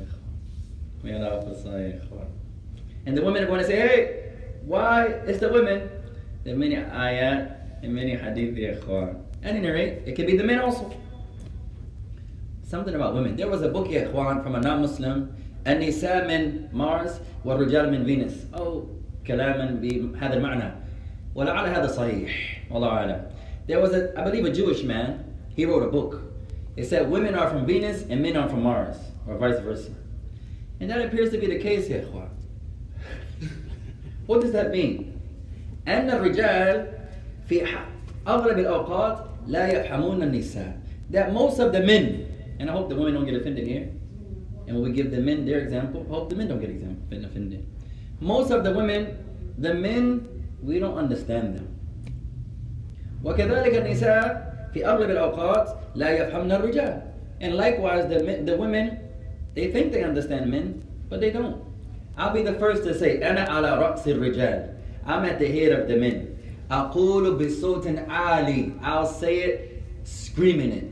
[3.05, 4.33] And the women are going to say, hey,
[4.65, 5.07] why?
[5.27, 5.91] It's the women.
[6.45, 9.21] There are many ayat and many hadith, ikhwan.
[9.44, 10.92] At any rate, it could be the men also.
[12.64, 13.36] Something about women.
[13.36, 15.34] There was a book, ya ikhwan, from a non-Muslim,
[15.68, 18.84] النساء من مارس والرجال من فينوس أو
[19.28, 20.72] كلاما بهذا المعنى
[21.36, 23.22] ولعل هذا صحيح والله أعلم
[23.68, 26.22] There was a, I believe a Jewish man, he wrote a book.
[26.78, 28.96] It said women are from Venus and men are from Mars,
[29.28, 29.92] or vice versa.
[30.80, 32.30] And that appears to be the case here, ikhwan.
[34.26, 35.20] What does that mean?
[35.88, 36.88] أن الرجال
[37.50, 37.68] في
[38.28, 40.78] أغلب الأوقات لا يفهمون النساء.
[41.12, 42.28] That most of the men,
[42.60, 43.90] and I hope the women don't get offended here,
[44.68, 47.66] and when we give the men their example, hope the men don't get example, offended.
[48.20, 49.18] Most of the women,
[49.58, 50.28] the men,
[50.62, 51.74] we don't understand them.
[53.24, 57.02] وكذلك النساء في أغلب الأوقات لا يفهمن الرجال.
[57.40, 59.00] And likewise, the, men, the women,
[59.54, 61.64] they think they understand men, but they don't.
[62.18, 64.74] I'll be the first to say, أنا على رأس الرجال.
[65.06, 66.31] I'm at the head of the men.
[66.72, 68.72] أقول بصوت عالي.
[68.82, 70.86] I'll say it screaming it.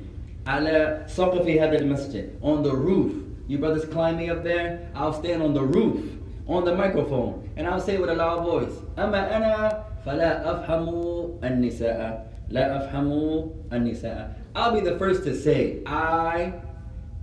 [0.47, 2.29] على سقف هذا المسجد.
[2.41, 3.25] On the roof.
[3.47, 6.01] You brothers climb me up there, I'll stand on the roof,
[6.47, 12.27] on the microphone, and I'll say with a loud voice, أما أنا فلا أفهم النساء
[12.49, 16.53] لا أفهم النساء I'll be the first to say, I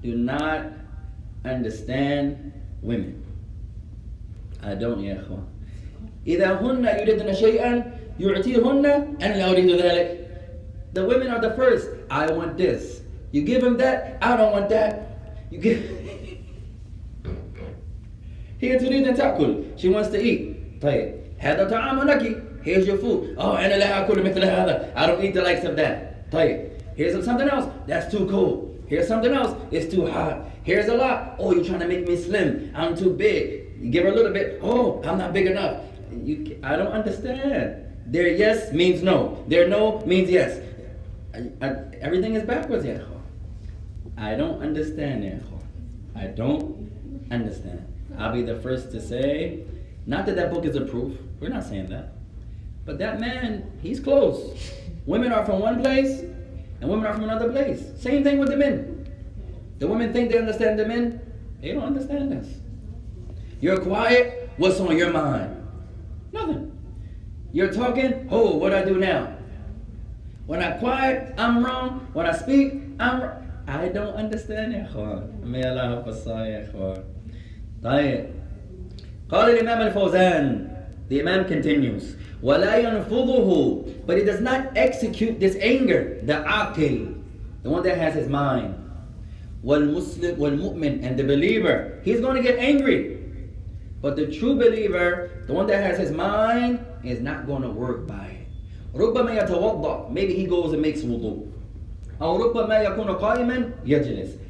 [0.02, 0.66] do not
[1.44, 3.24] understand women.
[4.62, 5.44] I don't يا أخوان.
[6.26, 8.86] إذا هن يريدن شيئا يعطيهن
[9.22, 10.18] أنا لا أريد ذلك.
[10.94, 11.88] The women are the first.
[12.10, 13.00] I want this.
[13.32, 14.92] You give him that, I don't want that.
[15.50, 15.80] You give
[18.62, 20.40] هي تريد أن تأكل she wants to eat
[20.80, 25.22] طيب هذا طعام لك here's your food oh أنا لا أكل مثل هذا I don't
[25.24, 29.50] eat the likes of that طيب here's something else that's too cold here's something else
[29.72, 33.10] it's too hot here's a lot oh you're trying to make me slim I'm too
[33.10, 33.44] big
[33.80, 35.76] you give her a little bit oh I'm not big enough
[36.28, 39.43] you, I don't understand Their yes means no.
[39.47, 40.61] Their no means yes.
[41.33, 43.03] I, I, everything is backwards, yeah.
[44.17, 45.43] I don't understand it.
[46.15, 47.85] I don't understand.
[48.17, 49.63] I'll be the first to say,
[50.05, 51.17] not that that book is a proof.
[51.39, 52.13] We're not saying that.
[52.85, 54.73] But that man, he's close.
[55.05, 56.21] Women are from one place,
[56.79, 57.83] and women are from another place.
[57.99, 59.11] Same thing with the men.
[59.79, 61.19] The women think they understand the men.
[61.61, 62.47] They don't understand us.
[63.59, 64.49] You're quiet.
[64.57, 65.67] What's on your mind?
[66.31, 66.76] Nothing.
[67.52, 69.36] You're talking, oh, what I do now?
[70.46, 72.08] When I'm quiet, I'm wrong.
[72.12, 73.38] When I speak, I'm wrong.
[73.68, 75.44] I don't understand يا اخوان.
[75.44, 77.04] May Allah help us all يا اخوان.
[77.82, 78.26] طيب
[79.28, 80.68] قال الإمام الفوزان
[81.08, 87.22] the Imam continues ولا ينفضه but he does not execute this anger the aqil
[87.62, 88.74] the one that has his mind
[89.64, 93.15] والمسلم والمؤمن and the believer he's going to get angry
[94.01, 98.07] but the true believer, the one that has his mind, is not going to work
[98.07, 98.47] by it.
[100.11, 101.51] Maybe he goes and makes wudu.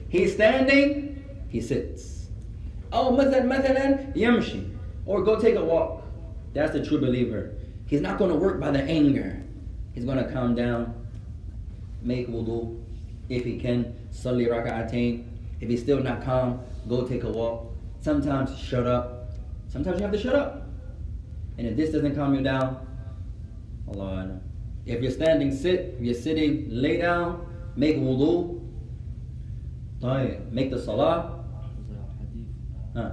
[0.10, 2.28] He's standing, he sits.
[5.06, 6.04] Or go take a walk.
[6.54, 7.54] That's the true believer.
[7.88, 9.42] He's not going to work by the anger.
[9.94, 10.94] He's going to calm down,
[12.02, 12.84] make wudu
[13.30, 15.26] if he can, salli raka'atain.
[15.60, 17.66] If he's still not calm, go take a walk.
[18.02, 19.17] Sometimes shut up
[19.68, 20.68] Sometimes you have to shut up.
[21.58, 22.86] And if this doesn't calm you down,
[23.88, 24.40] Allah.
[24.86, 25.96] If you're standing, sit.
[25.98, 27.46] If you're sitting, lay down.
[27.76, 28.62] Make wudu.
[30.52, 31.44] Make the salah.
[32.96, 33.12] Huh.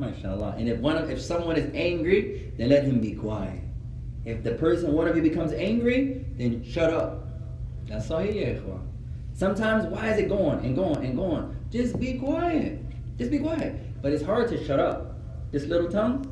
[0.00, 0.58] MashaAllah.
[0.58, 3.60] And if one of, if someone is angry, then let him be quiet.
[4.24, 7.26] If the person, one of you becomes angry, then shut up.
[7.86, 8.89] That's all he, ikhwan.
[9.39, 11.55] Sometimes, why is it going and going and going?
[11.71, 12.79] Just be quiet.
[13.17, 13.75] Just be quiet.
[14.01, 15.15] But it's hard to shut up.
[15.51, 16.25] This little tongue,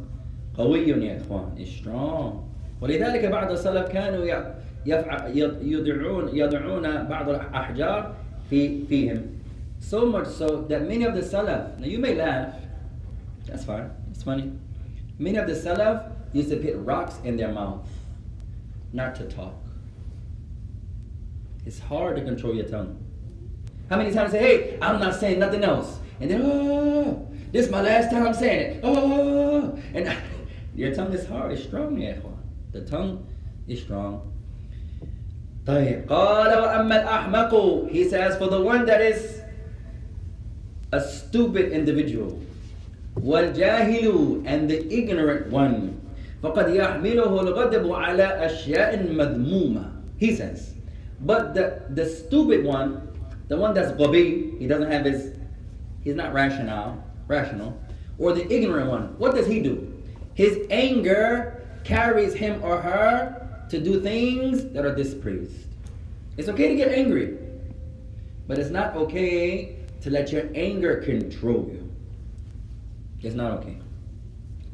[0.57, 1.57] قوي يا إخوان.
[1.57, 2.49] It's strong.
[2.81, 4.53] ولذلك بعض السلف كانوا ي-
[4.85, 8.13] يفع- يض- يضعون يضعون بعض الأحجار
[8.49, 9.21] في فيهم.
[9.79, 12.53] So much so that many of the salaf, now you may laugh,
[13.45, 13.89] that's fine.
[14.11, 14.51] It's funny.
[15.19, 17.87] Many of the Salaf used to put rocks in their mouth,
[18.93, 19.53] not to talk.
[21.67, 22.97] It's hard to control your tongue.
[23.89, 25.99] How many times say, hey, I'm not saying nothing else.
[26.19, 28.79] And then, oh, this is my last time saying it.
[28.83, 30.15] Oh, and
[30.75, 31.51] your tongue is hard.
[31.51, 32.37] It's strong, يا إخوان.
[32.71, 33.25] The tongue
[33.67, 34.29] is strong.
[35.65, 39.41] طيب قال وأما الأحمق He says, for the one that is
[40.91, 42.39] a stupid individual
[43.15, 45.99] والجاهل and the ignorant one
[46.43, 50.73] فقد يحمله الغضب على أشياء مذمومة he says
[51.20, 53.08] but the, the stupid one,
[53.48, 55.36] the one that's gobi, he doesn't have his,
[56.02, 57.80] he's not rational, rational,
[58.18, 59.92] or the ignorant one, what does he do?
[60.34, 65.66] His anger carries him or her to do things that are displeased.
[66.36, 67.36] It's okay to get angry,
[68.46, 71.92] but it's not okay to let your anger control you.
[73.20, 73.78] It's not okay.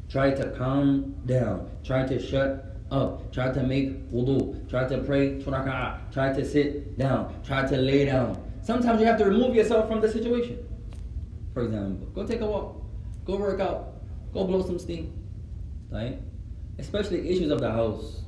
[0.09, 1.69] Try to calm down.
[1.83, 3.31] Try to shut up.
[3.31, 4.67] Try to make wudu.
[4.69, 5.51] Try to pray two.
[5.51, 7.35] Try to sit down.
[7.43, 8.41] Try to lay down.
[8.63, 10.57] Sometimes you have to remove yourself from the situation.
[11.53, 12.81] For example, go take a walk.
[13.25, 13.93] Go work out.
[14.33, 15.13] Go blow some steam.
[15.91, 16.19] Right?
[16.79, 18.21] Especially issues of the house.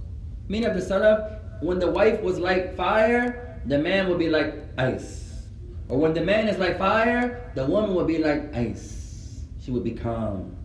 [0.47, 4.55] Many of the salaf, when the wife was like fire, the man would be like
[4.77, 5.43] ice.
[5.89, 9.43] Or when the man is like fire, the woman would be like ice.
[9.59, 10.55] She would be calm.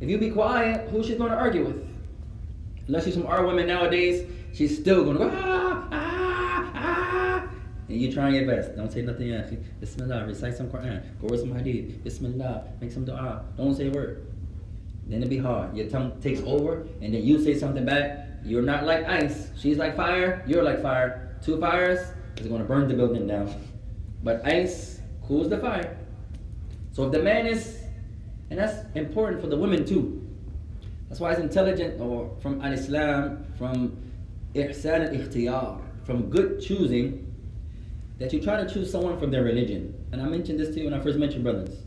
[0.00, 1.89] If you be quiet, who she's going to argue with?
[2.90, 7.48] Unless she's from our women nowadays, she's still to go, ah, ah, ah.
[7.88, 8.74] And you trying your best.
[8.74, 9.48] Don't say nothing else.
[9.78, 11.00] Bismillah, recite some Quran.
[11.20, 12.02] Go read some hadith.
[12.02, 13.44] Bismillah, make some dua.
[13.56, 14.26] Don't say a word.
[15.06, 15.76] Then it'll be hard.
[15.76, 18.26] Your tongue takes over, and then you say something back.
[18.44, 19.50] You're not like ice.
[19.56, 20.42] She's like fire.
[20.48, 21.38] You're like fire.
[21.44, 22.00] Two fires
[22.38, 23.54] is to burn the building down.
[24.24, 25.96] But ice cools the fire.
[26.90, 27.78] So if the man is,
[28.50, 30.19] and that's important for the women too.
[31.09, 33.95] That's why it's intelligent, or from al Islam, from
[34.53, 37.31] ihsan al ikhtiyar, from good choosing,
[38.17, 39.93] that you try to choose someone from their religion.
[40.11, 41.83] And I mentioned this to you when I first mentioned brothers.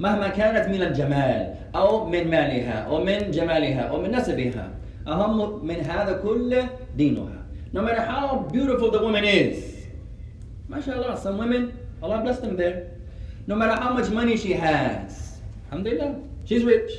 [0.00, 4.70] مهما كانت من الجمال أو من مالها أو من جمالها أو من نسبها
[5.06, 7.44] أهم من هذا كله دينها.
[7.72, 9.86] No matter how beautiful the woman is,
[10.68, 12.90] mashallah, some women, Allah bless them there.
[13.46, 15.38] No matter how much money she has,
[15.70, 16.90] alhamdulillah, she's rich.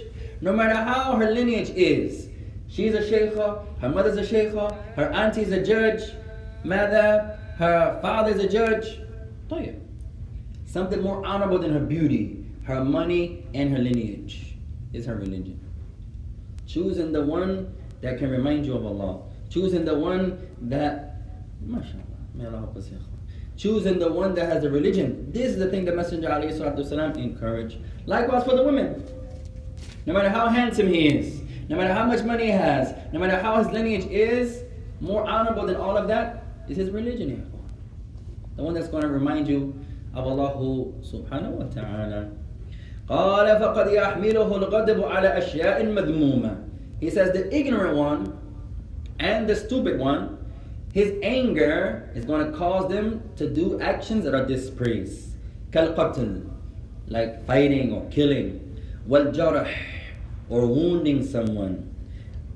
[0.42, 2.30] No matter how her lineage is,
[2.68, 6.02] she's a sheikha, her mother's a sheikha, her auntie's a judge,
[6.64, 9.00] mother, her father's a judge.
[9.50, 9.80] طيب.
[10.66, 14.58] Something more honorable than her beauty, her money, and her lineage
[14.92, 15.60] is her religion.
[16.66, 19.22] Choosing the one that can remind you of Allah.
[19.50, 21.22] Choosing the one that,
[21.62, 23.16] mashallah, may Allah help us, ya ikhwan.
[23.56, 25.32] Choosing the one that has a religion.
[25.32, 27.78] This is the thing the Messenger والسلام, encouraged.
[28.06, 29.02] Likewise for the women.
[30.06, 33.38] No matter how handsome he is, no matter how much money he has, no matter
[33.38, 34.64] how his lineage is,
[35.02, 37.30] more honorable than all of that is his religion.
[37.30, 38.56] ya ikhwan.
[38.56, 39.74] The one that's going to remind you
[40.14, 40.56] of Allah
[41.02, 42.32] subhanahu wa ta'ala.
[43.08, 46.64] قال فقد يحمله الغضب على أشياء مذمومة.
[47.00, 48.40] He says the ignorant one
[49.20, 50.38] and the stupid one,
[50.94, 55.36] his anger is going to cause them to do actions that are dispraised.
[55.72, 56.42] كالقتل,
[57.08, 58.62] like fighting or killing.
[59.10, 59.70] والجرح,
[60.50, 61.92] or wounding someone.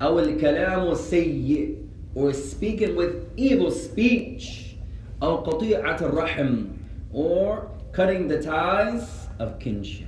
[0.02, 1.76] أو الكلام السيء,
[2.14, 4.76] or speaking with evil speech.
[5.22, 6.66] أو قطيعة الرحم,
[7.12, 10.06] or cutting the ties of kinship.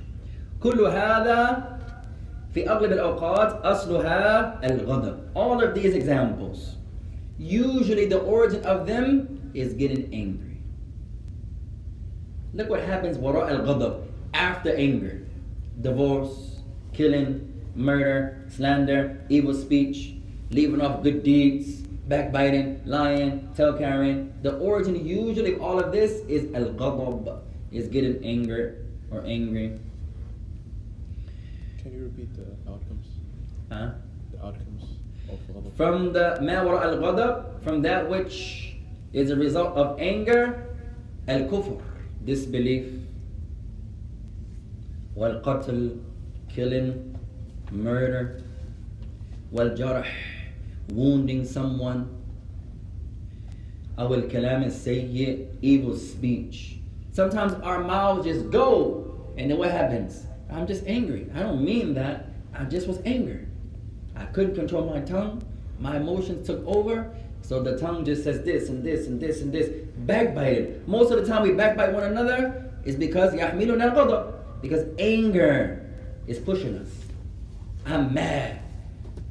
[0.59, 1.79] كل هذا
[2.53, 5.17] في أغلب الأوقات أصلها الغضب.
[5.35, 6.75] All of these examples,
[7.37, 10.57] usually the origin of them is getting angry.
[12.53, 15.25] Look what happens wara al ghadab after anger.
[15.80, 16.60] Divorce,
[16.92, 20.14] killing, murder, slander, evil speech,
[20.50, 24.32] leaving off good deeds, backbiting, lying, tail carrying.
[24.42, 29.78] The origin usually of all of this is al ghadab, is getting anger or angry.
[31.82, 33.06] Can you repeat the outcomes?
[33.70, 33.90] Huh?
[34.32, 34.84] The outcomes
[35.30, 35.76] of ghadab?
[35.76, 38.76] From the ma al ghadab, from that which
[39.12, 40.66] is a result of anger,
[41.28, 41.80] al kufr,
[42.24, 42.86] disbelief,
[45.17, 45.99] wal qatl,
[46.49, 47.17] killing,
[47.71, 48.43] murder,
[49.51, 50.07] wal jarh,
[50.89, 52.19] wounding someone,
[53.97, 56.79] أو الكلام السيء, evil speech.
[57.11, 60.25] Sometimes our mouths just go, and then what happens?
[60.49, 61.29] I'm just angry.
[61.35, 62.27] I don't mean that.
[62.53, 63.45] I just was angry.
[64.15, 65.43] I couldn't control my tongue.
[65.79, 67.13] My emotions took over.
[67.41, 69.69] So the tongue just says this and this and this and this.
[69.97, 70.83] Backbiting.
[70.87, 74.33] Most of the time we backbite one another is because يحملنا الغضب.
[74.61, 75.89] Because anger
[76.27, 76.89] is pushing us.
[77.85, 78.59] I'm mad.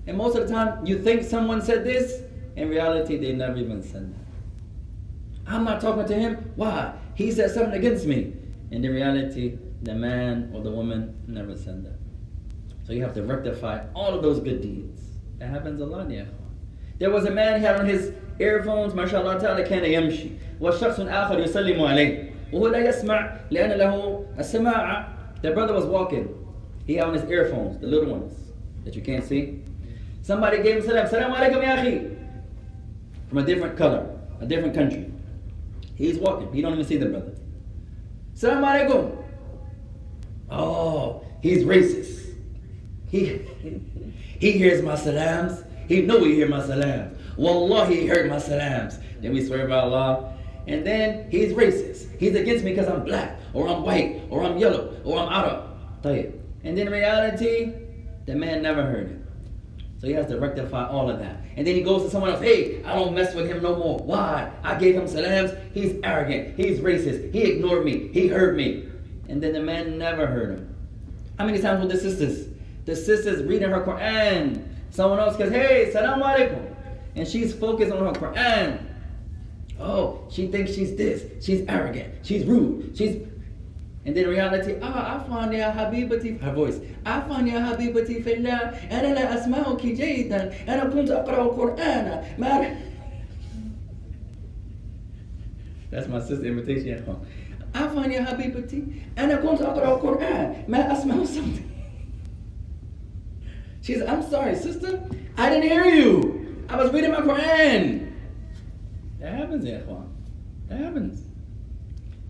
[0.06, 2.22] And most of the time you think someone said this,
[2.56, 4.20] in reality they never even said that.
[5.46, 6.52] I'm not talking to him.
[6.56, 6.92] Why?
[7.14, 8.34] He said something against me.
[8.70, 11.98] And in reality, the man or the woman never said that.
[12.84, 15.00] So you have to rectify all of those good deeds.
[15.38, 16.24] That happens a lot, yeah.
[16.98, 20.30] There was a man, he had on his earphones, ما شاء الله تعالى كان يمشي
[20.60, 25.08] والشخص آخر يسلم عليه وهو لا يسمع لأن له السماعة.
[25.41, 26.33] the brother was walking.
[26.85, 28.33] He had on his earphones, the little ones
[28.85, 29.63] that you can't see.
[30.21, 32.17] Somebody gave him salam, salam alaikum ya akhi.
[33.29, 35.11] From a different color, a different country.
[35.95, 36.51] He's walking.
[36.53, 37.33] He don't even see the brother.
[38.33, 39.23] Salam alaikum.
[40.49, 42.35] Oh, he's racist.
[43.09, 43.41] He
[44.39, 45.63] he hears my salams.
[45.87, 47.17] He know he hear my salams.
[47.37, 48.99] Wallahi, he heard my salams.
[49.21, 50.36] Then we swear by Allah
[50.67, 52.17] and then he's racist.
[52.19, 55.63] He's against me because I'm black, or I'm white, or I'm yellow, or I'm Arab.
[56.03, 57.73] And then in reality,
[58.25, 59.21] the man never heard it.
[59.99, 61.37] So he has to rectify all of that.
[61.55, 63.97] And then he goes to someone else, hey, I don't mess with him no more.
[63.97, 64.51] Why?
[64.63, 65.51] I gave him salams.
[65.73, 66.55] He's arrogant.
[66.55, 67.33] He's racist.
[67.33, 68.09] He ignored me.
[68.09, 68.87] He hurt me.
[69.27, 70.75] And then the man never heard him.
[71.39, 72.47] How many times with the sisters?
[72.85, 74.67] The sisters reading her Quran.
[74.91, 76.75] Someone else says, hey, salam alaikum.
[77.15, 78.86] And she's focused on her Quran.
[79.79, 81.23] Oh, she thinks she's this.
[81.43, 82.13] She's arrogant.
[82.23, 82.97] She's rude.
[82.97, 83.27] She's.
[84.05, 86.79] And then reality, ah, I found your habibati, her voice.
[87.05, 92.23] I found your habibati fillah, and I la asma'uki jaydan, and I kuntu aqra'u qur'ana.
[95.91, 97.25] That's my sister imitation at home.
[97.73, 101.69] I find your habibati, and I kuntu aqra'u qur'an, ma asma'u something.
[103.81, 105.03] She says, I'm sorry, sister,
[105.37, 106.65] I didn't hear you.
[106.69, 108.06] I was reading my Quran.
[109.19, 110.09] That happens, ikhwan.
[110.67, 111.23] That happens.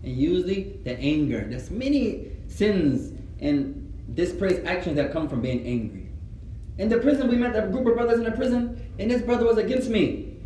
[0.02, 1.46] And usually the anger.
[1.48, 6.08] There's many sins and dispraised actions that come from being angry.
[6.78, 9.44] In the prison, we met a group of brothers in the prison, and this brother
[9.44, 10.36] was against me.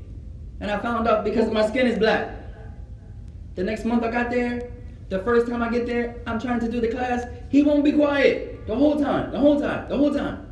[0.60, 2.34] And I found out because my skin is black.
[3.54, 4.70] The next month I got there,
[5.10, 7.26] the first time I get there, I'm trying to do the class.
[7.50, 10.46] He won't be quiet the whole time, the whole time, the whole time.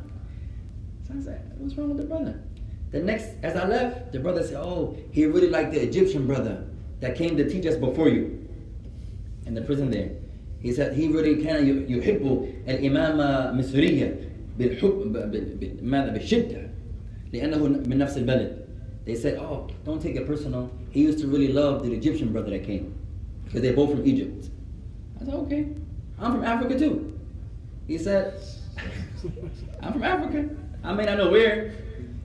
[1.07, 2.39] So I said, what's wrong with the brother?
[2.90, 6.64] The next, as I left, the brother said, oh, he really liked the Egyptian brother
[7.00, 8.48] that came to teach us before you
[9.44, 10.10] in the prison there.
[10.60, 14.16] He said he really كان يحب الإمامة مصرية
[14.58, 15.12] بالحب
[15.82, 16.68] ماذا بالشدة
[17.32, 18.62] لأنه من نفس البلد.
[19.04, 20.70] They said, oh, don't take it personal.
[20.90, 22.94] He used to really love the Egyptian brother that came
[23.44, 24.48] because they're both from Egypt.
[25.20, 25.68] I said, okay,
[26.18, 27.16] I'm from Africa too.
[27.86, 28.40] He said,
[29.80, 30.48] I'm from Africa.
[30.82, 31.72] I may not know where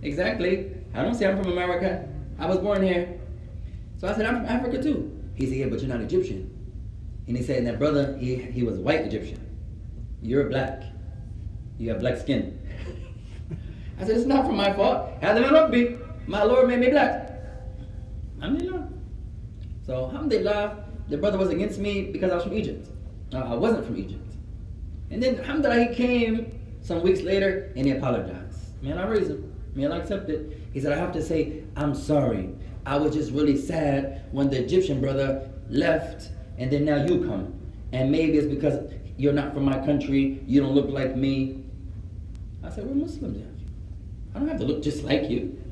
[0.06, 0.70] exactly.
[0.94, 2.08] I don't say I'm from America.
[2.38, 3.18] I was born here.
[3.98, 5.12] So I said, I'm from Africa too.
[5.34, 6.52] He said, yeah, but you're not Egyptian.
[7.26, 9.40] And he said, and that brother, he, he was white Egyptian.
[10.22, 10.82] You're black.
[11.78, 12.58] You have black skin.
[13.98, 15.10] I said, it's not from my fault.
[15.20, 17.32] Had it not be, my Lord made me black.
[18.40, 18.88] Alhamdulillah.
[19.86, 22.88] So, alhamdulillah, the brother was against me because I was from Egypt.
[23.32, 24.22] Uh, I wasn't from Egypt.
[25.10, 28.82] And then, alhamdulillah, he came some weeks later and he apologized.
[28.82, 29.55] Man, I raised him.
[29.76, 30.58] May Allah accept it.
[30.72, 32.48] He said, I have to say, I'm sorry.
[32.86, 37.52] I was just really sad when the Egyptian brother left and then now you come.
[37.92, 41.62] And maybe it's because you're not from my country, you don't look like me.
[42.64, 43.44] I said, We're Muslims.
[44.34, 45.62] I don't have to look just like you.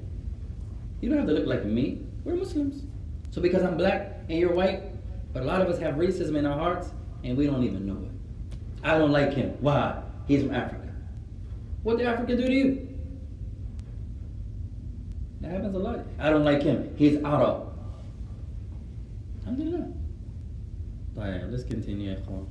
[1.00, 2.06] You don't have to look like me.
[2.24, 2.84] We're Muslims.
[3.30, 4.82] So because I'm black and you're white,
[5.32, 6.90] but a lot of us have racism in our hearts
[7.24, 8.48] and we don't even know it.
[8.82, 9.56] I don't like him.
[9.60, 10.02] Why?
[10.28, 10.92] He's from Africa.
[11.82, 12.83] What did Africa do to you?
[15.43, 15.99] That happens a lot.
[16.19, 16.93] I don't like him.
[16.97, 17.71] He's Arab.
[19.41, 19.85] Alhamdulillah.
[21.17, 22.45] طيب let's continue يا إخوان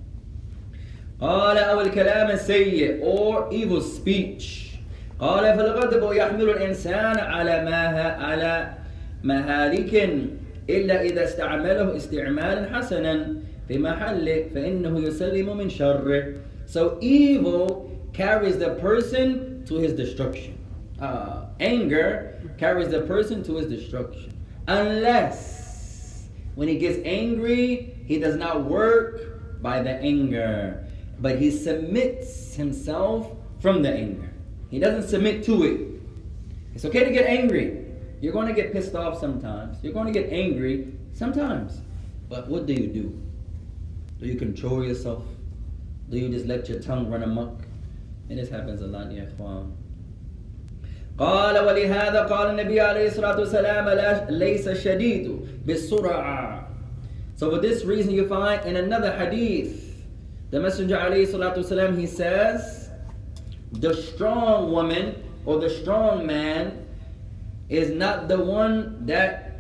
[1.21, 4.77] قال أو الكلام السيء or evil speech
[5.21, 7.87] قال فالغضب يحمل الإنسان على ما
[8.25, 8.75] على
[9.25, 9.95] مهالك
[10.71, 13.35] إلا إذا استعمله استعمالا حسنا
[13.69, 16.25] في محله فإنه يسلم من شره
[16.67, 20.55] So evil carries the person to his destruction.
[21.00, 24.34] uh, anger carries the person to his destruction.
[24.68, 30.86] Unless when he gets angry, he does not work by the anger,
[31.20, 34.30] but he submits himself from the anger.
[34.70, 36.02] He doesn't submit to it.
[36.76, 37.86] It's okay to get angry.
[38.22, 39.84] You're going to get pissed off sometimes.
[39.84, 41.82] You're going to get angry sometimes.
[42.30, 43.22] But what do you do?
[44.20, 45.24] Do you control yourself?
[46.10, 47.62] Do you just let your tongue run amok?
[48.30, 49.26] And this happens a lot, yeah.
[49.38, 49.68] Wow.
[51.19, 56.65] قال ولهذا قال النبي عليه الصلاة والسلام لا- ليس الشديد بالسرعة.
[57.37, 59.95] So for this reason you find in another hadith,
[60.51, 62.89] the Messenger عليه الصلاة والسلام, he says,
[63.73, 66.85] the strong woman or the strong man
[67.69, 69.53] is not the one that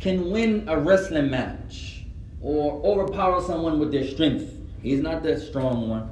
[0.00, 2.04] can win a wrestling match
[2.40, 4.50] or overpower someone with their strength.
[4.82, 6.10] He's not the strong one.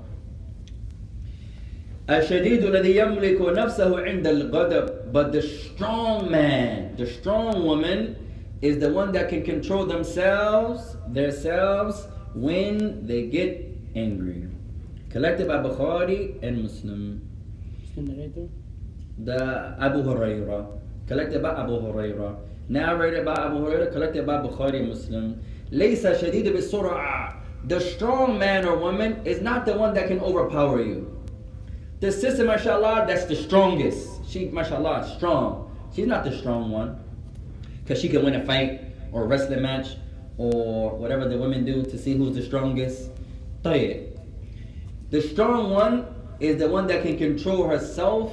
[2.10, 8.16] الشديد الذي يملك نفسه عند الغضب but the strong man the strong woman
[8.62, 13.50] is the one that can control themselves themselves when they get
[13.96, 14.48] angry
[15.10, 17.22] collected by Bukhari and Muslim
[19.18, 20.68] the Abu Huraira,
[21.08, 22.36] collected by Abu Huraira,
[22.68, 25.42] narrated by Abu Huraira, collected by Bukhari and Muslim.
[25.72, 27.34] ليس شديد بالسرعة.
[27.68, 31.15] The strong man or woman is not the one that can overpower you.
[32.01, 34.27] The sister, mashallah, that's the strongest.
[34.27, 35.71] She, mashallah, is strong.
[35.95, 36.99] She's not the strong one.
[37.83, 39.97] Because she can win a fight or a wrestling match
[40.39, 43.11] or whatever the women do to see who's the strongest.
[43.63, 44.09] طيب.
[45.11, 46.07] The strong one
[46.39, 48.33] is the one that can control herself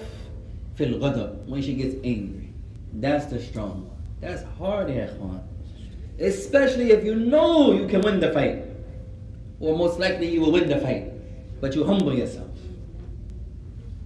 [0.78, 2.54] في الغضب when she gets angry.
[2.94, 3.98] That's the strong one.
[4.22, 5.42] That's hard, ya ikhwan.
[6.20, 8.64] Especially if you know you can win the fight.
[9.60, 11.12] Or most likely you will win the fight.
[11.60, 12.51] But you humble yourself.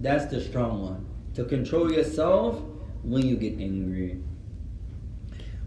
[0.00, 1.06] That's the strong one.
[1.34, 2.60] To control yourself
[3.02, 4.18] when you get angry.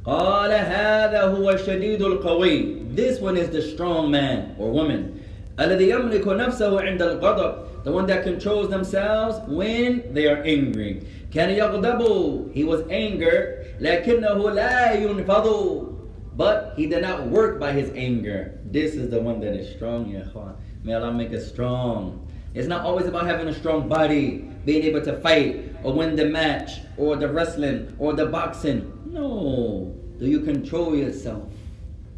[0.06, 2.96] قال هذا هو الشديد القوي.
[2.96, 5.20] This one is the strong man or woman.
[5.60, 7.84] الذي يملك نفسه عند الغضب.
[7.84, 11.06] The one that controls themselves when they are angry.
[11.32, 12.54] كان يغضب.
[12.54, 13.66] He was angered.
[13.82, 15.96] لكنه لا ينفض.
[16.38, 18.60] But he did not work by his anger.
[18.66, 20.56] This is the one that is strong, ya ikhwan.
[20.84, 22.28] May Allah make us strong.
[22.54, 26.26] It's not always about having a strong body, being able to fight or win the
[26.26, 28.92] match or the wrestling or the boxing.
[29.06, 29.94] No.
[30.20, 31.52] Do you control yourself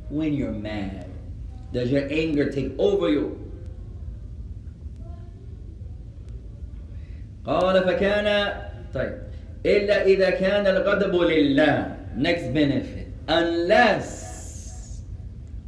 [0.10, 1.10] when you're mad?
[1.74, 3.43] Does your anger take over you?
[7.47, 8.28] قال فكان
[8.93, 9.18] طيب
[9.66, 15.01] إلا إذا كان الغضب لله next benefit unless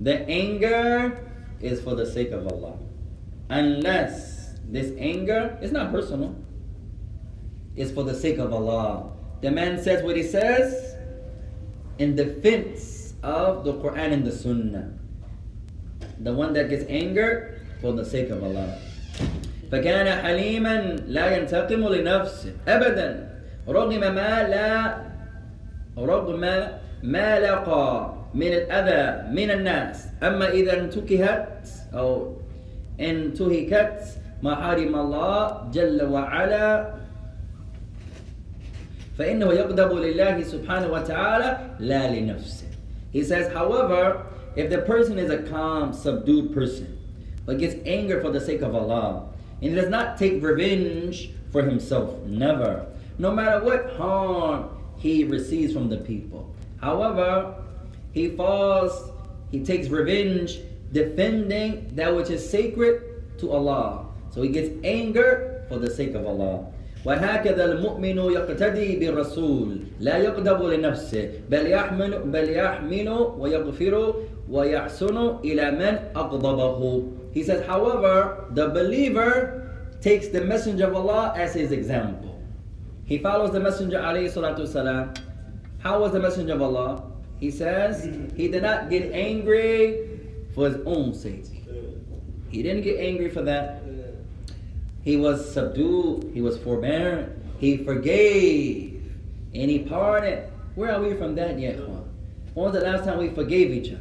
[0.01, 1.17] the anger
[1.61, 2.77] is for the sake of Allah
[3.49, 4.32] unless
[4.73, 6.35] this anger is not personal
[7.75, 9.11] it's for the sake of Allah
[9.41, 10.95] the man says what he says
[11.97, 14.93] in defense of the Quran and the Sunnah
[16.19, 18.77] the one that gets anger for the sake of Allah
[19.71, 23.29] فكان حليما لا ينتقم لنفسه ابدا
[23.67, 24.97] رغم ما لا
[25.97, 26.39] رغم
[27.03, 32.35] ما لقى من الاذى من الناس اما اذا انتكهت او
[32.99, 34.01] انتهكت
[34.43, 36.93] محارم الله جل وعلا
[39.17, 42.65] فانه يغضب لله سبحانه وتعالى لا لنفسه
[43.11, 44.25] He says, however,
[44.55, 46.99] if the person is a calm, subdued person,
[47.45, 49.29] but gets anger for the sake of Allah,
[49.61, 52.85] and he does not take revenge for himself, never,
[53.17, 56.53] no matter what harm he receives from the people.
[56.79, 57.55] However,
[58.11, 59.11] he falls,
[59.51, 60.59] he takes revenge
[60.91, 64.02] defending that which is sacred to Allah.
[64.33, 66.65] So he gets anger for the sake of Allah.
[67.05, 73.09] وهكذا المؤمن يقتدي بالرسول لا يغضب لنفسه بل يحمل بل يحمل
[73.39, 74.15] ويغفر
[74.51, 79.71] ويحسن إلى من أغضبه He says, however, the believer
[80.01, 82.41] takes the messenger of Allah as his example.
[83.05, 85.15] He follows the messenger alayhi salatu wasalam.
[85.77, 87.03] How was the messenger of Allah?
[87.39, 88.03] He says,
[88.35, 90.09] he did not get angry
[90.55, 91.45] for his own sake.
[92.49, 93.82] He didn't get angry for that.
[95.04, 96.30] He was subdued.
[96.32, 97.28] He was forbearing.
[97.58, 99.02] He forgave.
[99.54, 100.50] And he pardoned.
[100.74, 102.08] Where are we from that yet, Juan?
[102.54, 104.00] When was the last time we forgave each other?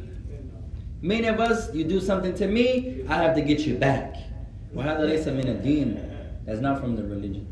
[1.02, 4.16] Many of us, you do something to me, I have to get you back.
[4.74, 7.46] That's not from the religion.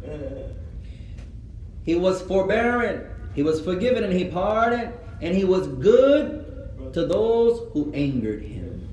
[1.85, 3.03] He was forbearing,
[3.35, 8.89] he was forgiven, and he pardoned, and he was good to those who angered him.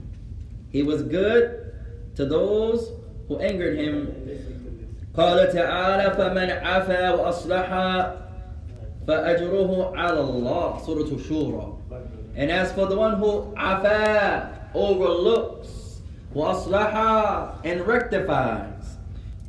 [0.71, 1.73] He was good
[2.15, 2.91] to those
[3.27, 4.13] who angered him.
[5.16, 7.68] قال تعالى فمن عفا وأصلح
[9.06, 11.74] فأجره على الله سورة الشورى
[12.36, 16.00] And as for the one who afa, overlooks,
[16.34, 18.96] وأصلح and rectifies,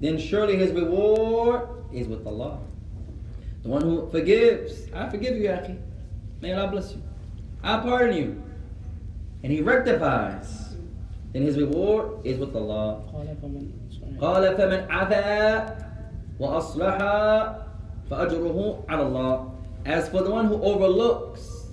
[0.02, 2.60] then surely his reward is with Allah.
[3.64, 5.80] The one who forgives, I forgive you, Akhi.
[6.42, 7.02] May Allah bless you.
[7.64, 8.44] I pardon you.
[9.42, 10.76] And he rectifies,
[11.34, 13.02] then his reward is with Allah.
[14.22, 15.76] قال فمن قال فمن عفا
[16.40, 16.98] وأصلح
[18.10, 19.52] فأجره على الله.
[19.86, 21.68] As for the one who overlooks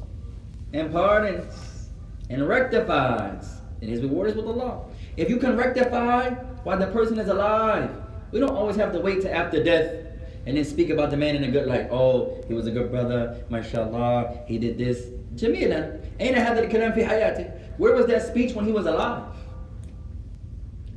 [0.73, 1.89] and pardons
[2.31, 4.85] and rectifies, then his reward is with Allah.
[5.17, 6.31] If you can rectify
[6.65, 7.91] while the person is alive,
[8.31, 9.95] we don't always have to wait till after death
[10.47, 11.89] and then speak about the man in a good light.
[11.91, 15.07] Oh, he was a good brother, mashallah, he did this.
[15.35, 17.79] جميلا أين هذا الكلام في حياته?
[17.79, 19.25] Where was that speech when he was alive?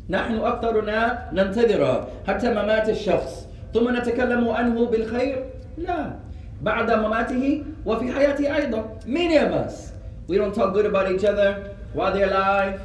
[0.09, 5.43] نحن أكثرنا ننتظر حتى ممات الشخص ثم نتكلم عنه بالخير
[5.77, 6.11] لا
[6.61, 9.91] بعد مماته وفي حياته أيضا many of us
[10.27, 12.79] we don't talk good about each other while they're alive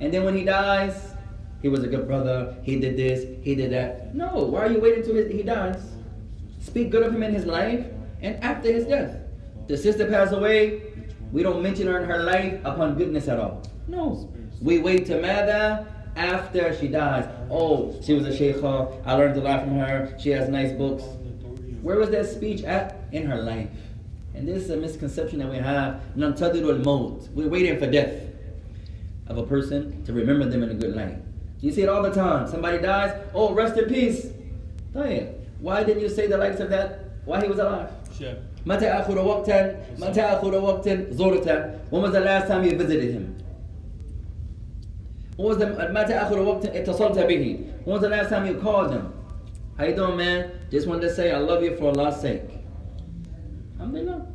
[0.00, 1.14] and then when he dies
[1.62, 4.80] he was a good brother he did this he did that no why are you
[4.80, 5.82] waiting until he dies
[6.60, 7.84] speak good of him in his life
[8.22, 9.16] and after his death
[9.66, 10.82] the sister passed away
[11.32, 14.28] we don't mention her in her life upon goodness at all no
[14.62, 17.27] we wait to mother after she dies.
[17.49, 19.01] Oh, she was a sheikha.
[19.05, 20.15] I learned a lot from her.
[20.19, 21.03] She has nice books.
[21.81, 22.97] Where was that speech at?
[23.11, 23.69] In her life.
[24.33, 26.01] And this is a misconception that we have.
[26.15, 28.11] We're waiting for death
[29.27, 31.17] of a person to remember them in a good light.
[31.61, 32.47] You see it all the time.
[32.47, 34.27] Somebody dies, oh, rest in peace.
[35.59, 37.89] Why didn't you say the likes of that while he was alive?
[38.17, 38.35] Sure.
[41.89, 43.34] When was the last time you visited him?
[45.36, 48.92] When was the متى آخر وقت اتصلت به When was the last time you called
[48.92, 49.12] him?
[49.78, 50.50] How you doing man?
[50.70, 52.42] Just wanted to say I love you for Allah's sake.
[53.78, 54.26] Alhamdulillah.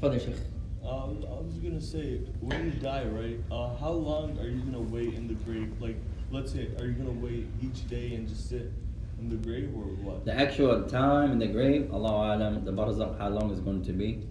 [0.00, 0.34] Father Sheikh.
[0.82, 3.38] Um, I was gonna say, when you die, right?
[3.52, 5.72] Uh, how long are you gonna wait in the grave?
[5.78, 5.96] Like,
[6.32, 8.72] let's say, are you gonna wait each day and just sit
[9.20, 10.24] in the grave, or what?
[10.24, 13.92] The actual time in the grave, Allah Alam, the barzakh, how long is going to
[13.92, 14.26] be.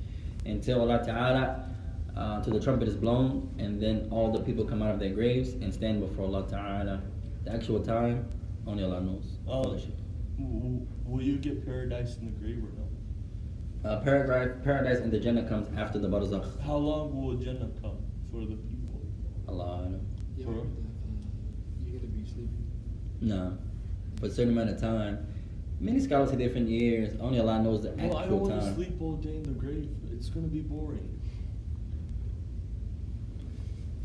[0.46, 1.70] Until Allah Ta'ala,
[2.17, 5.11] uh, till the trumpet is blown, and then all the people come out of their
[5.11, 7.03] graves and stand before Allah Ta'ala.
[7.45, 8.27] The actual time,
[8.67, 9.39] only Allah knows.
[9.47, 9.79] Father
[10.39, 13.89] will you get paradise in the grave or no?
[13.89, 16.61] Uh, paradise, paradise and the Jannah comes after the barzakh.
[16.63, 17.99] How long will Jannah come
[18.31, 19.01] for the people?
[19.47, 20.01] Allah Alam.
[20.37, 22.67] Yeah, For- but, uh, you gotta be sleeping.
[23.21, 23.59] No.
[24.19, 25.27] For a certain amount of time.
[25.81, 27.15] Many scholars say different years.
[27.21, 28.09] Only Allah knows the actual time.
[28.11, 28.75] Well, I don't actual want to time.
[28.77, 29.89] sleep all day in the grave.
[30.13, 31.14] It's gonna be boring.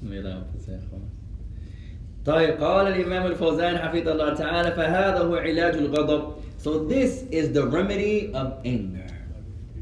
[0.02, 1.02] May Allah help us, ya ikhwan.
[2.24, 6.22] طيب قال الإمام الفوزان حفظه الله تعالى فهذا هو علاج الغضب
[6.58, 9.04] So this is the remedy of anger.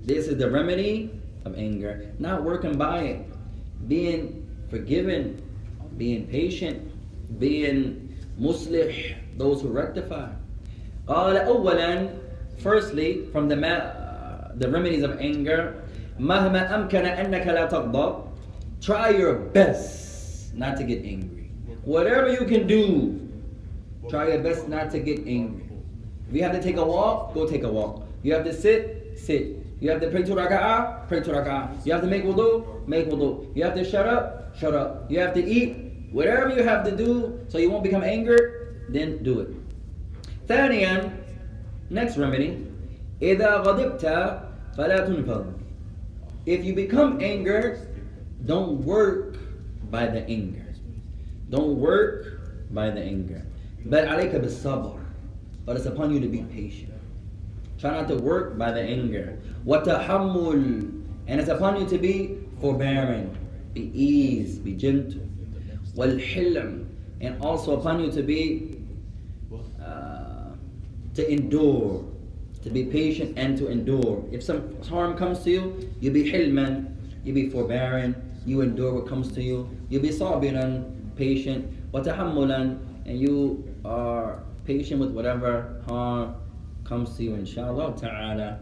[0.05, 1.11] This is the remedy
[1.45, 2.11] of anger.
[2.18, 3.20] Not working by it.
[3.86, 5.38] Being forgiven.
[5.97, 6.82] Being patient.
[7.38, 9.14] Being muslih.
[9.38, 10.30] Those who rectify.
[11.07, 12.11] قال أولا
[12.59, 15.74] Firstly, from the, ma- uh, the remedies of anger
[16.18, 18.24] مهما أمكن أنك لا تغضب
[18.80, 20.05] Try your best
[20.55, 21.51] not to get angry.
[21.84, 23.18] Whatever you can do,
[24.09, 25.64] try your best not to get angry.
[26.28, 28.07] If you have to take a walk, go take a walk.
[28.22, 29.59] You have to sit, sit.
[29.80, 31.84] You have to pray to raka'ah, pray to raka'ah.
[31.84, 33.55] You have to make wudu, make wudu.
[33.57, 35.11] You have to shut up, shut up.
[35.11, 39.22] You have to eat, whatever you have to do so you won't become angered, then
[39.22, 39.49] do it.
[40.47, 41.11] ثانيا,
[41.90, 42.66] next remedy,
[43.20, 44.05] إذا غضبت
[44.76, 45.55] فلا تنفض.
[46.47, 47.78] If you become angered,
[48.47, 49.36] don't work
[49.89, 50.65] by the anger.
[51.49, 52.39] Don't work
[52.71, 53.45] by the anger.
[53.85, 54.99] But alayka bisabr.
[55.65, 56.93] But it's upon you to be patient.
[57.79, 59.39] Try not to work by the anger.
[59.65, 61.03] Watahammul.
[61.27, 63.38] And it's upon you to be forbearing.
[63.73, 64.59] Be ease.
[64.59, 65.21] Be gentle.
[65.95, 66.88] Walhilm.
[67.21, 68.81] And also upon you to be
[69.81, 70.51] uh,
[71.13, 72.05] to endure.
[72.63, 74.25] To be patient and to endure.
[74.31, 78.13] If some harm comes to you, you be hilman, you be forbearing,
[78.47, 79.68] you endure what comes to you.
[79.88, 86.34] You be sabiran, patient, watahammulan, and you are patient with whatever harm
[86.84, 88.59] comes to you, inshallah ta'ala.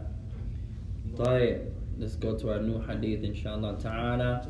[1.15, 4.47] طيب, let's go to our new hadith, inshallah ta'ala.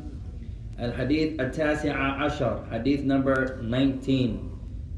[0.78, 4.48] الحديث التاسع عشر حديث number 19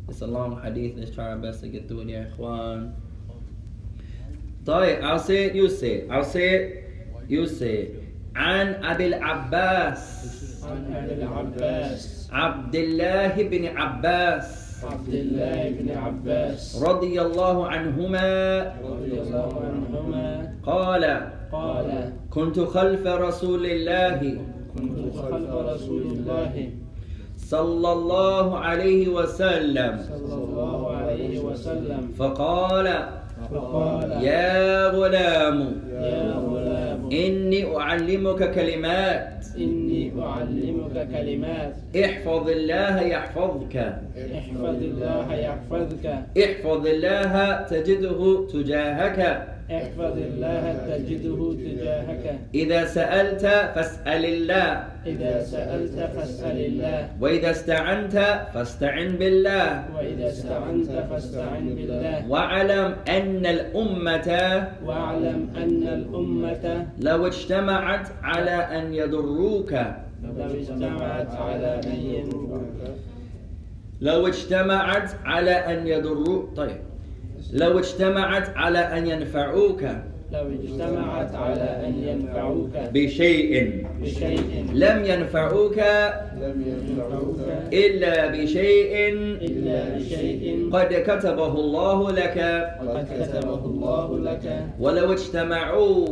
[0.09, 0.99] It's a long hadith.
[0.99, 2.93] Let's try our best to get through it, ya ikhwan.
[4.64, 6.11] طيب, I'll say it, you say it.
[6.11, 6.85] I'll say it,
[7.28, 7.97] you say it.
[8.40, 10.04] عن أبي العباس.
[10.64, 12.30] عن أبي العباس.
[12.32, 14.86] عبد الله بن عباس.
[14.92, 16.84] عبد الله بن عباس.
[16.88, 18.60] رضي الله عنهما.
[18.84, 20.54] رضي الله عنهما.
[20.66, 21.04] قال
[21.52, 24.38] قال كنت خلف رسول الله.
[24.78, 26.70] كنت خلف رسول الله.
[27.38, 30.00] صلى الله عليه وسلم.
[30.00, 32.14] صلى الله عليه وسلم.
[32.18, 32.88] فقال
[33.52, 35.82] فقال يا غلام.
[35.92, 36.89] يا غلام.
[37.14, 39.45] إني أعلمك كلمات.
[39.57, 41.74] إني أعلمك كلمات.
[42.05, 43.76] احفظ الله يحفظك.
[44.36, 46.05] احفظ الله يحفظك.
[46.38, 49.47] احفظ الله تجده تجاهك.
[49.72, 52.39] احفظ الله تجده تجاهك.
[52.55, 53.45] إذا سألت
[53.76, 54.84] فاسأل الله.
[55.05, 57.09] إذا سألت فاسأل الله.
[57.22, 58.15] وإذا استعنت
[58.53, 59.86] فاستعن بالله.
[59.95, 62.30] وإذا استعنت فاستعن بالله.
[62.30, 64.30] واعلم أن الأمة
[64.86, 69.74] واعلم أن الأمة لو اجتمعت على أن يضروك.
[70.24, 72.80] لو اجتمعت على أن ينفعوك
[74.01, 76.89] لو اجتمعت على أن يضروك طيب.
[77.54, 79.84] لو اجتمعت على أن ينفعوك.
[80.34, 82.70] لو اجتمعت على أن ينفعوك.
[82.94, 83.84] بشيء.
[84.02, 84.66] بشيء.
[84.74, 85.78] لم ينفعوك
[86.42, 87.38] لم ينفعوك.
[87.74, 89.14] إلا بشيء.
[89.42, 90.70] إلا بشيء.
[90.74, 92.38] قد كتبه الله لك.
[92.88, 94.64] قد كتبه الله لك.
[94.80, 96.08] ولو اجتمعوا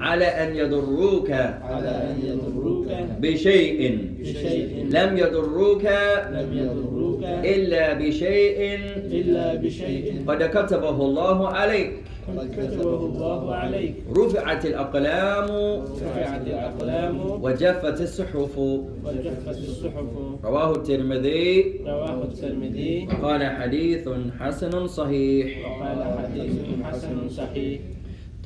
[0.00, 2.86] على أن يضروك على أن يضروك
[3.20, 3.98] بشيء.
[4.20, 5.84] بشيء لم يضروك
[6.30, 8.78] لم يضروك إلا بشيء.
[9.18, 11.92] إلا بشيء قد كتبه الله عليك.
[12.28, 15.48] الله عليك رفعت الأقلام
[15.82, 18.58] رفعت الأقلام وجفت الصحف.
[18.58, 20.08] وجفت الصحف
[20.44, 21.80] رواه الترمذي.
[21.86, 24.08] رواه الترمذي قال حديث
[24.40, 26.52] حسن صحيح وقال حديث
[26.84, 27.80] حسن صحيح.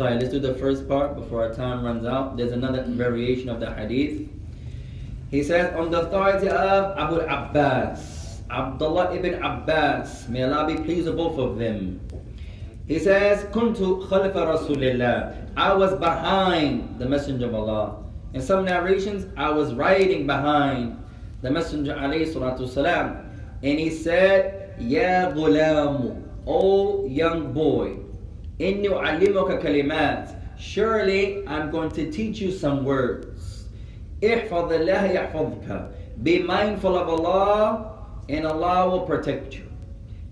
[0.04, 2.36] Let's do the first part before our time runs out.
[2.36, 4.28] There's another variation of the hadith.
[5.30, 11.06] He says, on the authority of Abu Abbas, Abdullah ibn Abbas, may Allah be pleased
[11.06, 12.00] with both of them.
[12.86, 15.50] He says, Kuntu khalifa Rasulillah.
[15.56, 18.04] I was behind the Messenger of Allah.
[18.34, 20.96] In some narrations, I was riding behind
[21.42, 23.26] the Messenger salatu wasalam.
[23.62, 27.98] And he said, Ya gulamu, O young boy,
[28.59, 30.35] inni u'allimuka kalimat.
[30.57, 33.65] Surely I'm going to teach you some words.
[34.23, 36.23] احفظ الله يحفظك.
[36.23, 37.91] Be mindful of Allah
[38.29, 39.67] and Allah will protect you.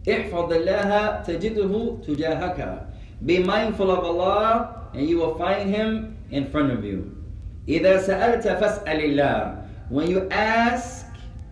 [0.07, 2.87] احفظ الله تجده تجاهك.
[3.25, 7.15] Be mindful of Allah and you will find Him in front of you.
[7.67, 9.57] إذا سألت فاسأل الله.
[9.89, 11.05] When you ask,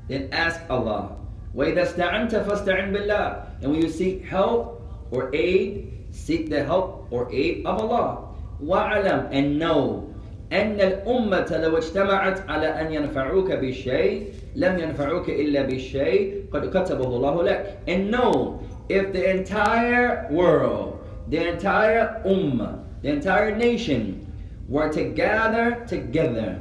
[0.08, 1.18] then ask Allah.
[1.56, 3.62] وإذا استعنت فاستعن بالله.
[3.62, 8.30] And when you seek help or aid, seek the help or aid of Allah.
[8.64, 10.10] وَاعْلَمْ and know
[10.52, 14.24] أن الأمة لو اجتمعت على أن ينفعوك بالشيء
[14.56, 18.60] لم ينفعوك إلا بالشيء قد كتبه الله لك and know
[18.90, 21.00] if the entire world
[21.30, 24.26] the entire ummah the entire nation
[24.68, 26.60] were to gather together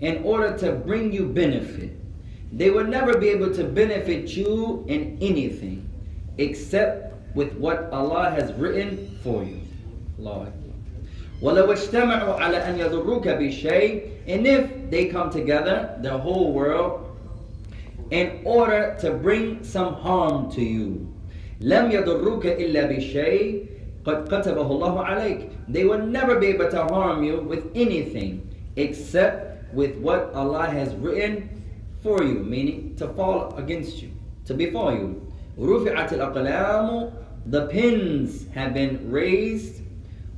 [0.00, 1.96] in order to bring you benefit
[2.52, 5.88] they would never be able to benefit you in anything
[6.36, 9.60] except with what Allah has written for you
[10.18, 10.70] Allah Akbar.
[11.42, 17.06] ولو اجتمعوا على أن يضروك بشيء and if they come together the whole world
[18.10, 21.06] in order to bring some harm to you
[21.60, 23.66] لم يضروك إلا بشيء
[24.04, 28.40] قد كتبه الله عليك they will never be able to harm you with anything
[28.76, 31.48] except with what Allah has written
[32.02, 34.10] for you meaning to fall against you
[34.46, 35.20] to befall you
[35.58, 37.10] رفعت الأقلام
[37.46, 39.82] the pins have been raised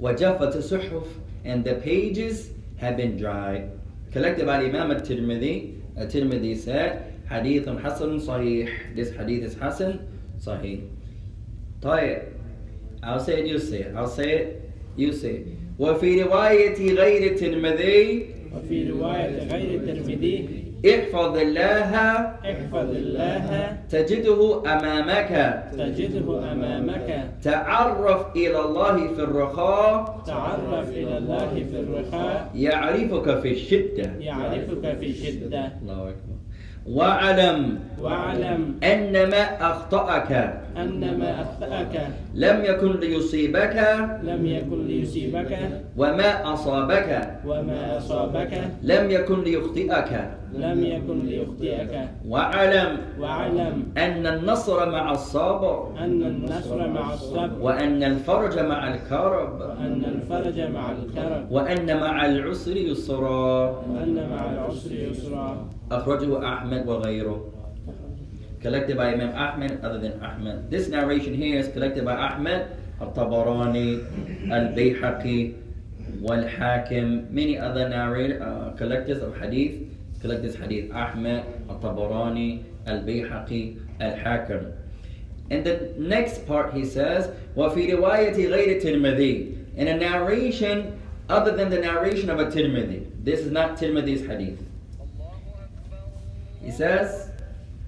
[0.00, 1.04] وجفت الصحف
[1.44, 3.70] and the pages have been dried
[4.12, 9.98] collected by Imam al-Tirmidhi al-Tirmidhi said حديث حسن صحيح this hadith is حسن
[10.40, 10.80] صحيح
[11.82, 12.22] طيب
[13.02, 15.46] I'll say it you say it I'll say it you say it
[15.78, 21.91] وفي رواية غير الترمذي وفي رواية غير الترمذي احفظ الله.
[22.45, 23.77] احفظ الله.
[23.89, 25.63] تجده أمامك.
[25.73, 27.09] تجده أمامك.
[27.43, 30.21] تعرف إلى الله في الرخاء.
[30.27, 32.49] تعرف إلى الله في الرخاء.
[32.55, 34.11] يعرفك في الشدة.
[34.19, 35.71] يعرفك في الشدة.
[35.81, 36.37] الله أكبر.
[36.87, 37.79] واعلم.
[38.01, 38.75] واعلم.
[38.83, 40.31] أن ما أخطأك.
[40.77, 42.07] أن ما أخطأك.
[42.35, 43.75] لم يكن ليصيبك.
[44.23, 45.59] لم يكن ليصيبك.
[45.97, 47.39] وما أصابك.
[47.45, 48.61] وما أصابك.
[48.83, 50.11] لم يكن ليخطئك.
[50.53, 58.59] لم يكن ليخطئك واعلم واعلم أن النصر مع الصبر أن النصر مع الصبر وأن الفرج
[58.59, 66.53] مع الكرب وأن الفرج مع الكرب وأن مع العسر يسرا وأن مع العسر يسرا أخرجه
[66.53, 67.45] أحمد وغيره
[68.63, 70.71] collected by Imam Ahmed other than Ahmed.
[70.71, 72.65] This narration here is collected by Ahmed,
[72.99, 74.01] Al-Tabarani,
[74.51, 75.53] Al-Bayhaqi,
[76.19, 79.87] Wal-Hakim, many other narrator, uh, collectors of hadith
[80.20, 80.92] collect this hadith.
[80.92, 84.72] Ahmed, Al-Tabarani, Al-Bayhaqi, Al-Hakim.
[85.50, 91.70] And the next part he says, وَفِي رِوَايَةِ غَيْرِ التِّرْمِذِي In a narration other than
[91.70, 93.24] the narration of a Tirmidhi.
[93.24, 94.64] This is not Tirmidhi's hadith.
[96.62, 97.30] He says,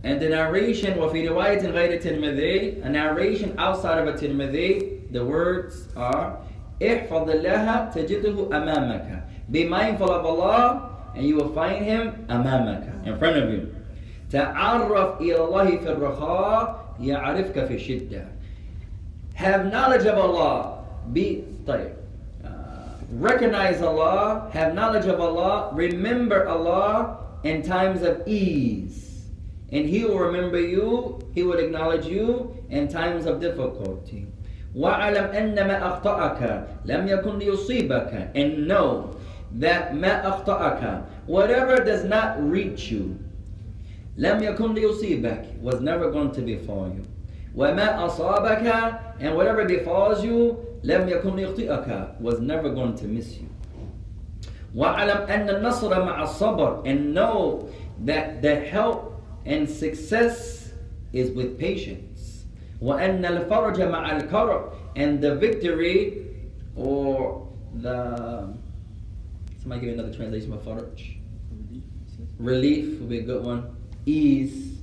[0.03, 5.88] and the narration, وَفِي رِوَايَةٍ غَيْرِ التِّرْمِذِي A narration outside of a Tirmidhi, the words
[5.97, 6.38] are,
[6.82, 13.16] احفظ الله تجده أمامك Be mindful of Allah and you will find Him أمامك, in
[13.18, 13.74] front of you.
[14.30, 18.24] تعرف إلى الله في الرخاء يعرفك في الشدة
[19.34, 20.84] Have knowledge of Allah.
[21.12, 21.90] Be طيب.
[22.45, 22.49] Uh,
[23.11, 29.26] recognize Allah, have knowledge of Allah, remember Allah in times of ease.
[29.72, 34.26] And He will remember you, He will acknowledge you in times of difficulty.
[34.76, 39.14] وَعَلَمْ أَنَّ مَا أَخْطَأَكَ لَمْ يَكُنْ لِيُصِيبَكَ And know
[39.53, 43.18] that مَا أَخْطَأَكَ Whatever does not reach you,
[44.18, 47.05] لم يكن ليصيبك was never going to befall you.
[47.57, 53.49] وما أصابك and whatever befalls you لم يكن ليخطئك was never going to miss you.
[54.74, 57.68] وَعَلَمْ أَنَّ النَّصْرَ مَعَ الصَّبْرِ and know
[58.01, 60.72] that the help and success
[61.12, 62.45] is with patience.
[62.82, 66.26] وَأَنَّ الْفَرْجَ مَعَ الْكَرْبِ and the victory
[66.76, 68.53] or the
[69.62, 71.16] Somebody give me another translation of faraj.
[72.38, 73.76] Relief would be a good one.
[74.05, 74.78] Ease.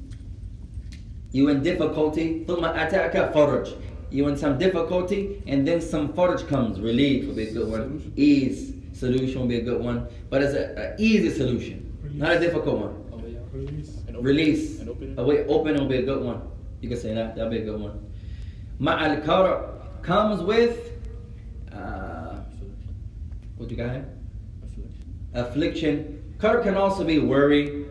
[1.33, 3.75] You in difficulty, thumma ataka faraj.
[4.11, 6.81] You in some difficulty, and then some faraj comes.
[6.81, 8.13] Relief would be a good one.
[8.17, 12.19] Ease solution would be a good one, but it's an easy solution, Release.
[12.19, 13.05] not a difficult one.
[13.13, 13.19] Oh,
[13.53, 13.99] Release.
[14.21, 14.81] Release.
[14.81, 15.19] And open.
[15.19, 16.41] Away, open would be a good one.
[16.81, 17.35] You can say that.
[17.37, 18.01] That'll be a good one.
[18.81, 19.73] Ma'al kara
[20.03, 20.93] comes with.
[21.73, 22.37] Uh,
[23.59, 24.09] what you got here?
[25.37, 26.23] affliction.
[26.39, 27.87] Karb can also be worry.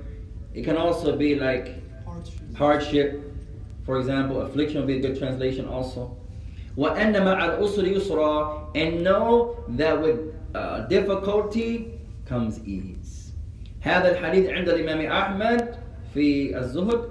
[0.53, 2.55] It can also be like hardship.
[2.55, 3.21] hardship.
[3.85, 6.17] For example, affliction would be a good translation also.
[8.75, 10.19] And know that with
[10.53, 13.31] uh, difficulty comes ease.
[13.81, 15.75] هذا الحديث عند الإمام أحمد
[16.13, 17.01] في الزهد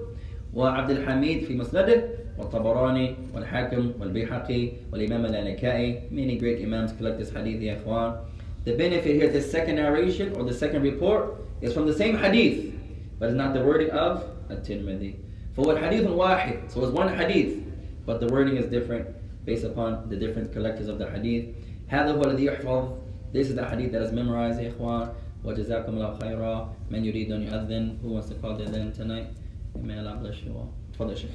[0.54, 2.04] وعبد الحميد في مسنده
[2.38, 8.16] والطبراني والحاكم والبيحقي والإمام الأنكائي many great imams collect this hadith يا إخوان
[8.65, 12.69] The benefit here, the second narration or the second report is from the same hadith
[13.19, 15.15] but it's not the wording of at-Tirmidhi.
[15.53, 17.61] For what hadith wahid, so it's one hadith,
[18.05, 19.07] but the wording is different
[19.45, 21.53] based upon the different collectors of the hadith.
[21.91, 22.97] هذا هو الذي يحفظ
[23.33, 25.09] This is the hadith that is memorized يا إخوان
[25.43, 29.27] وجزاكم الله خيرا من يريد أن يؤذن Who wants to call the adhan tonight?
[29.75, 30.73] May Allah bless you all.
[30.93, 31.29] تفضل شيخ.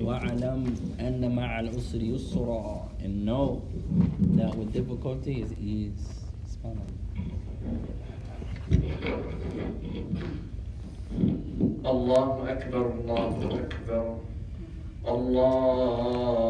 [0.00, 3.62] واعلم أن مع العسر يسرا and know
[4.36, 6.06] that with difficulty is ease.
[6.50, 6.96] SubhanAllah.
[11.86, 14.16] الله أكبر الله أكبر
[15.08, 16.44] الله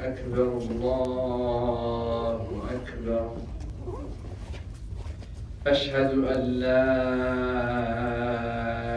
[0.00, 3.30] أكبر الله أكبر
[5.66, 6.84] أشهد أن لا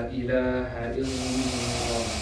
[0.10, 2.21] إله إلا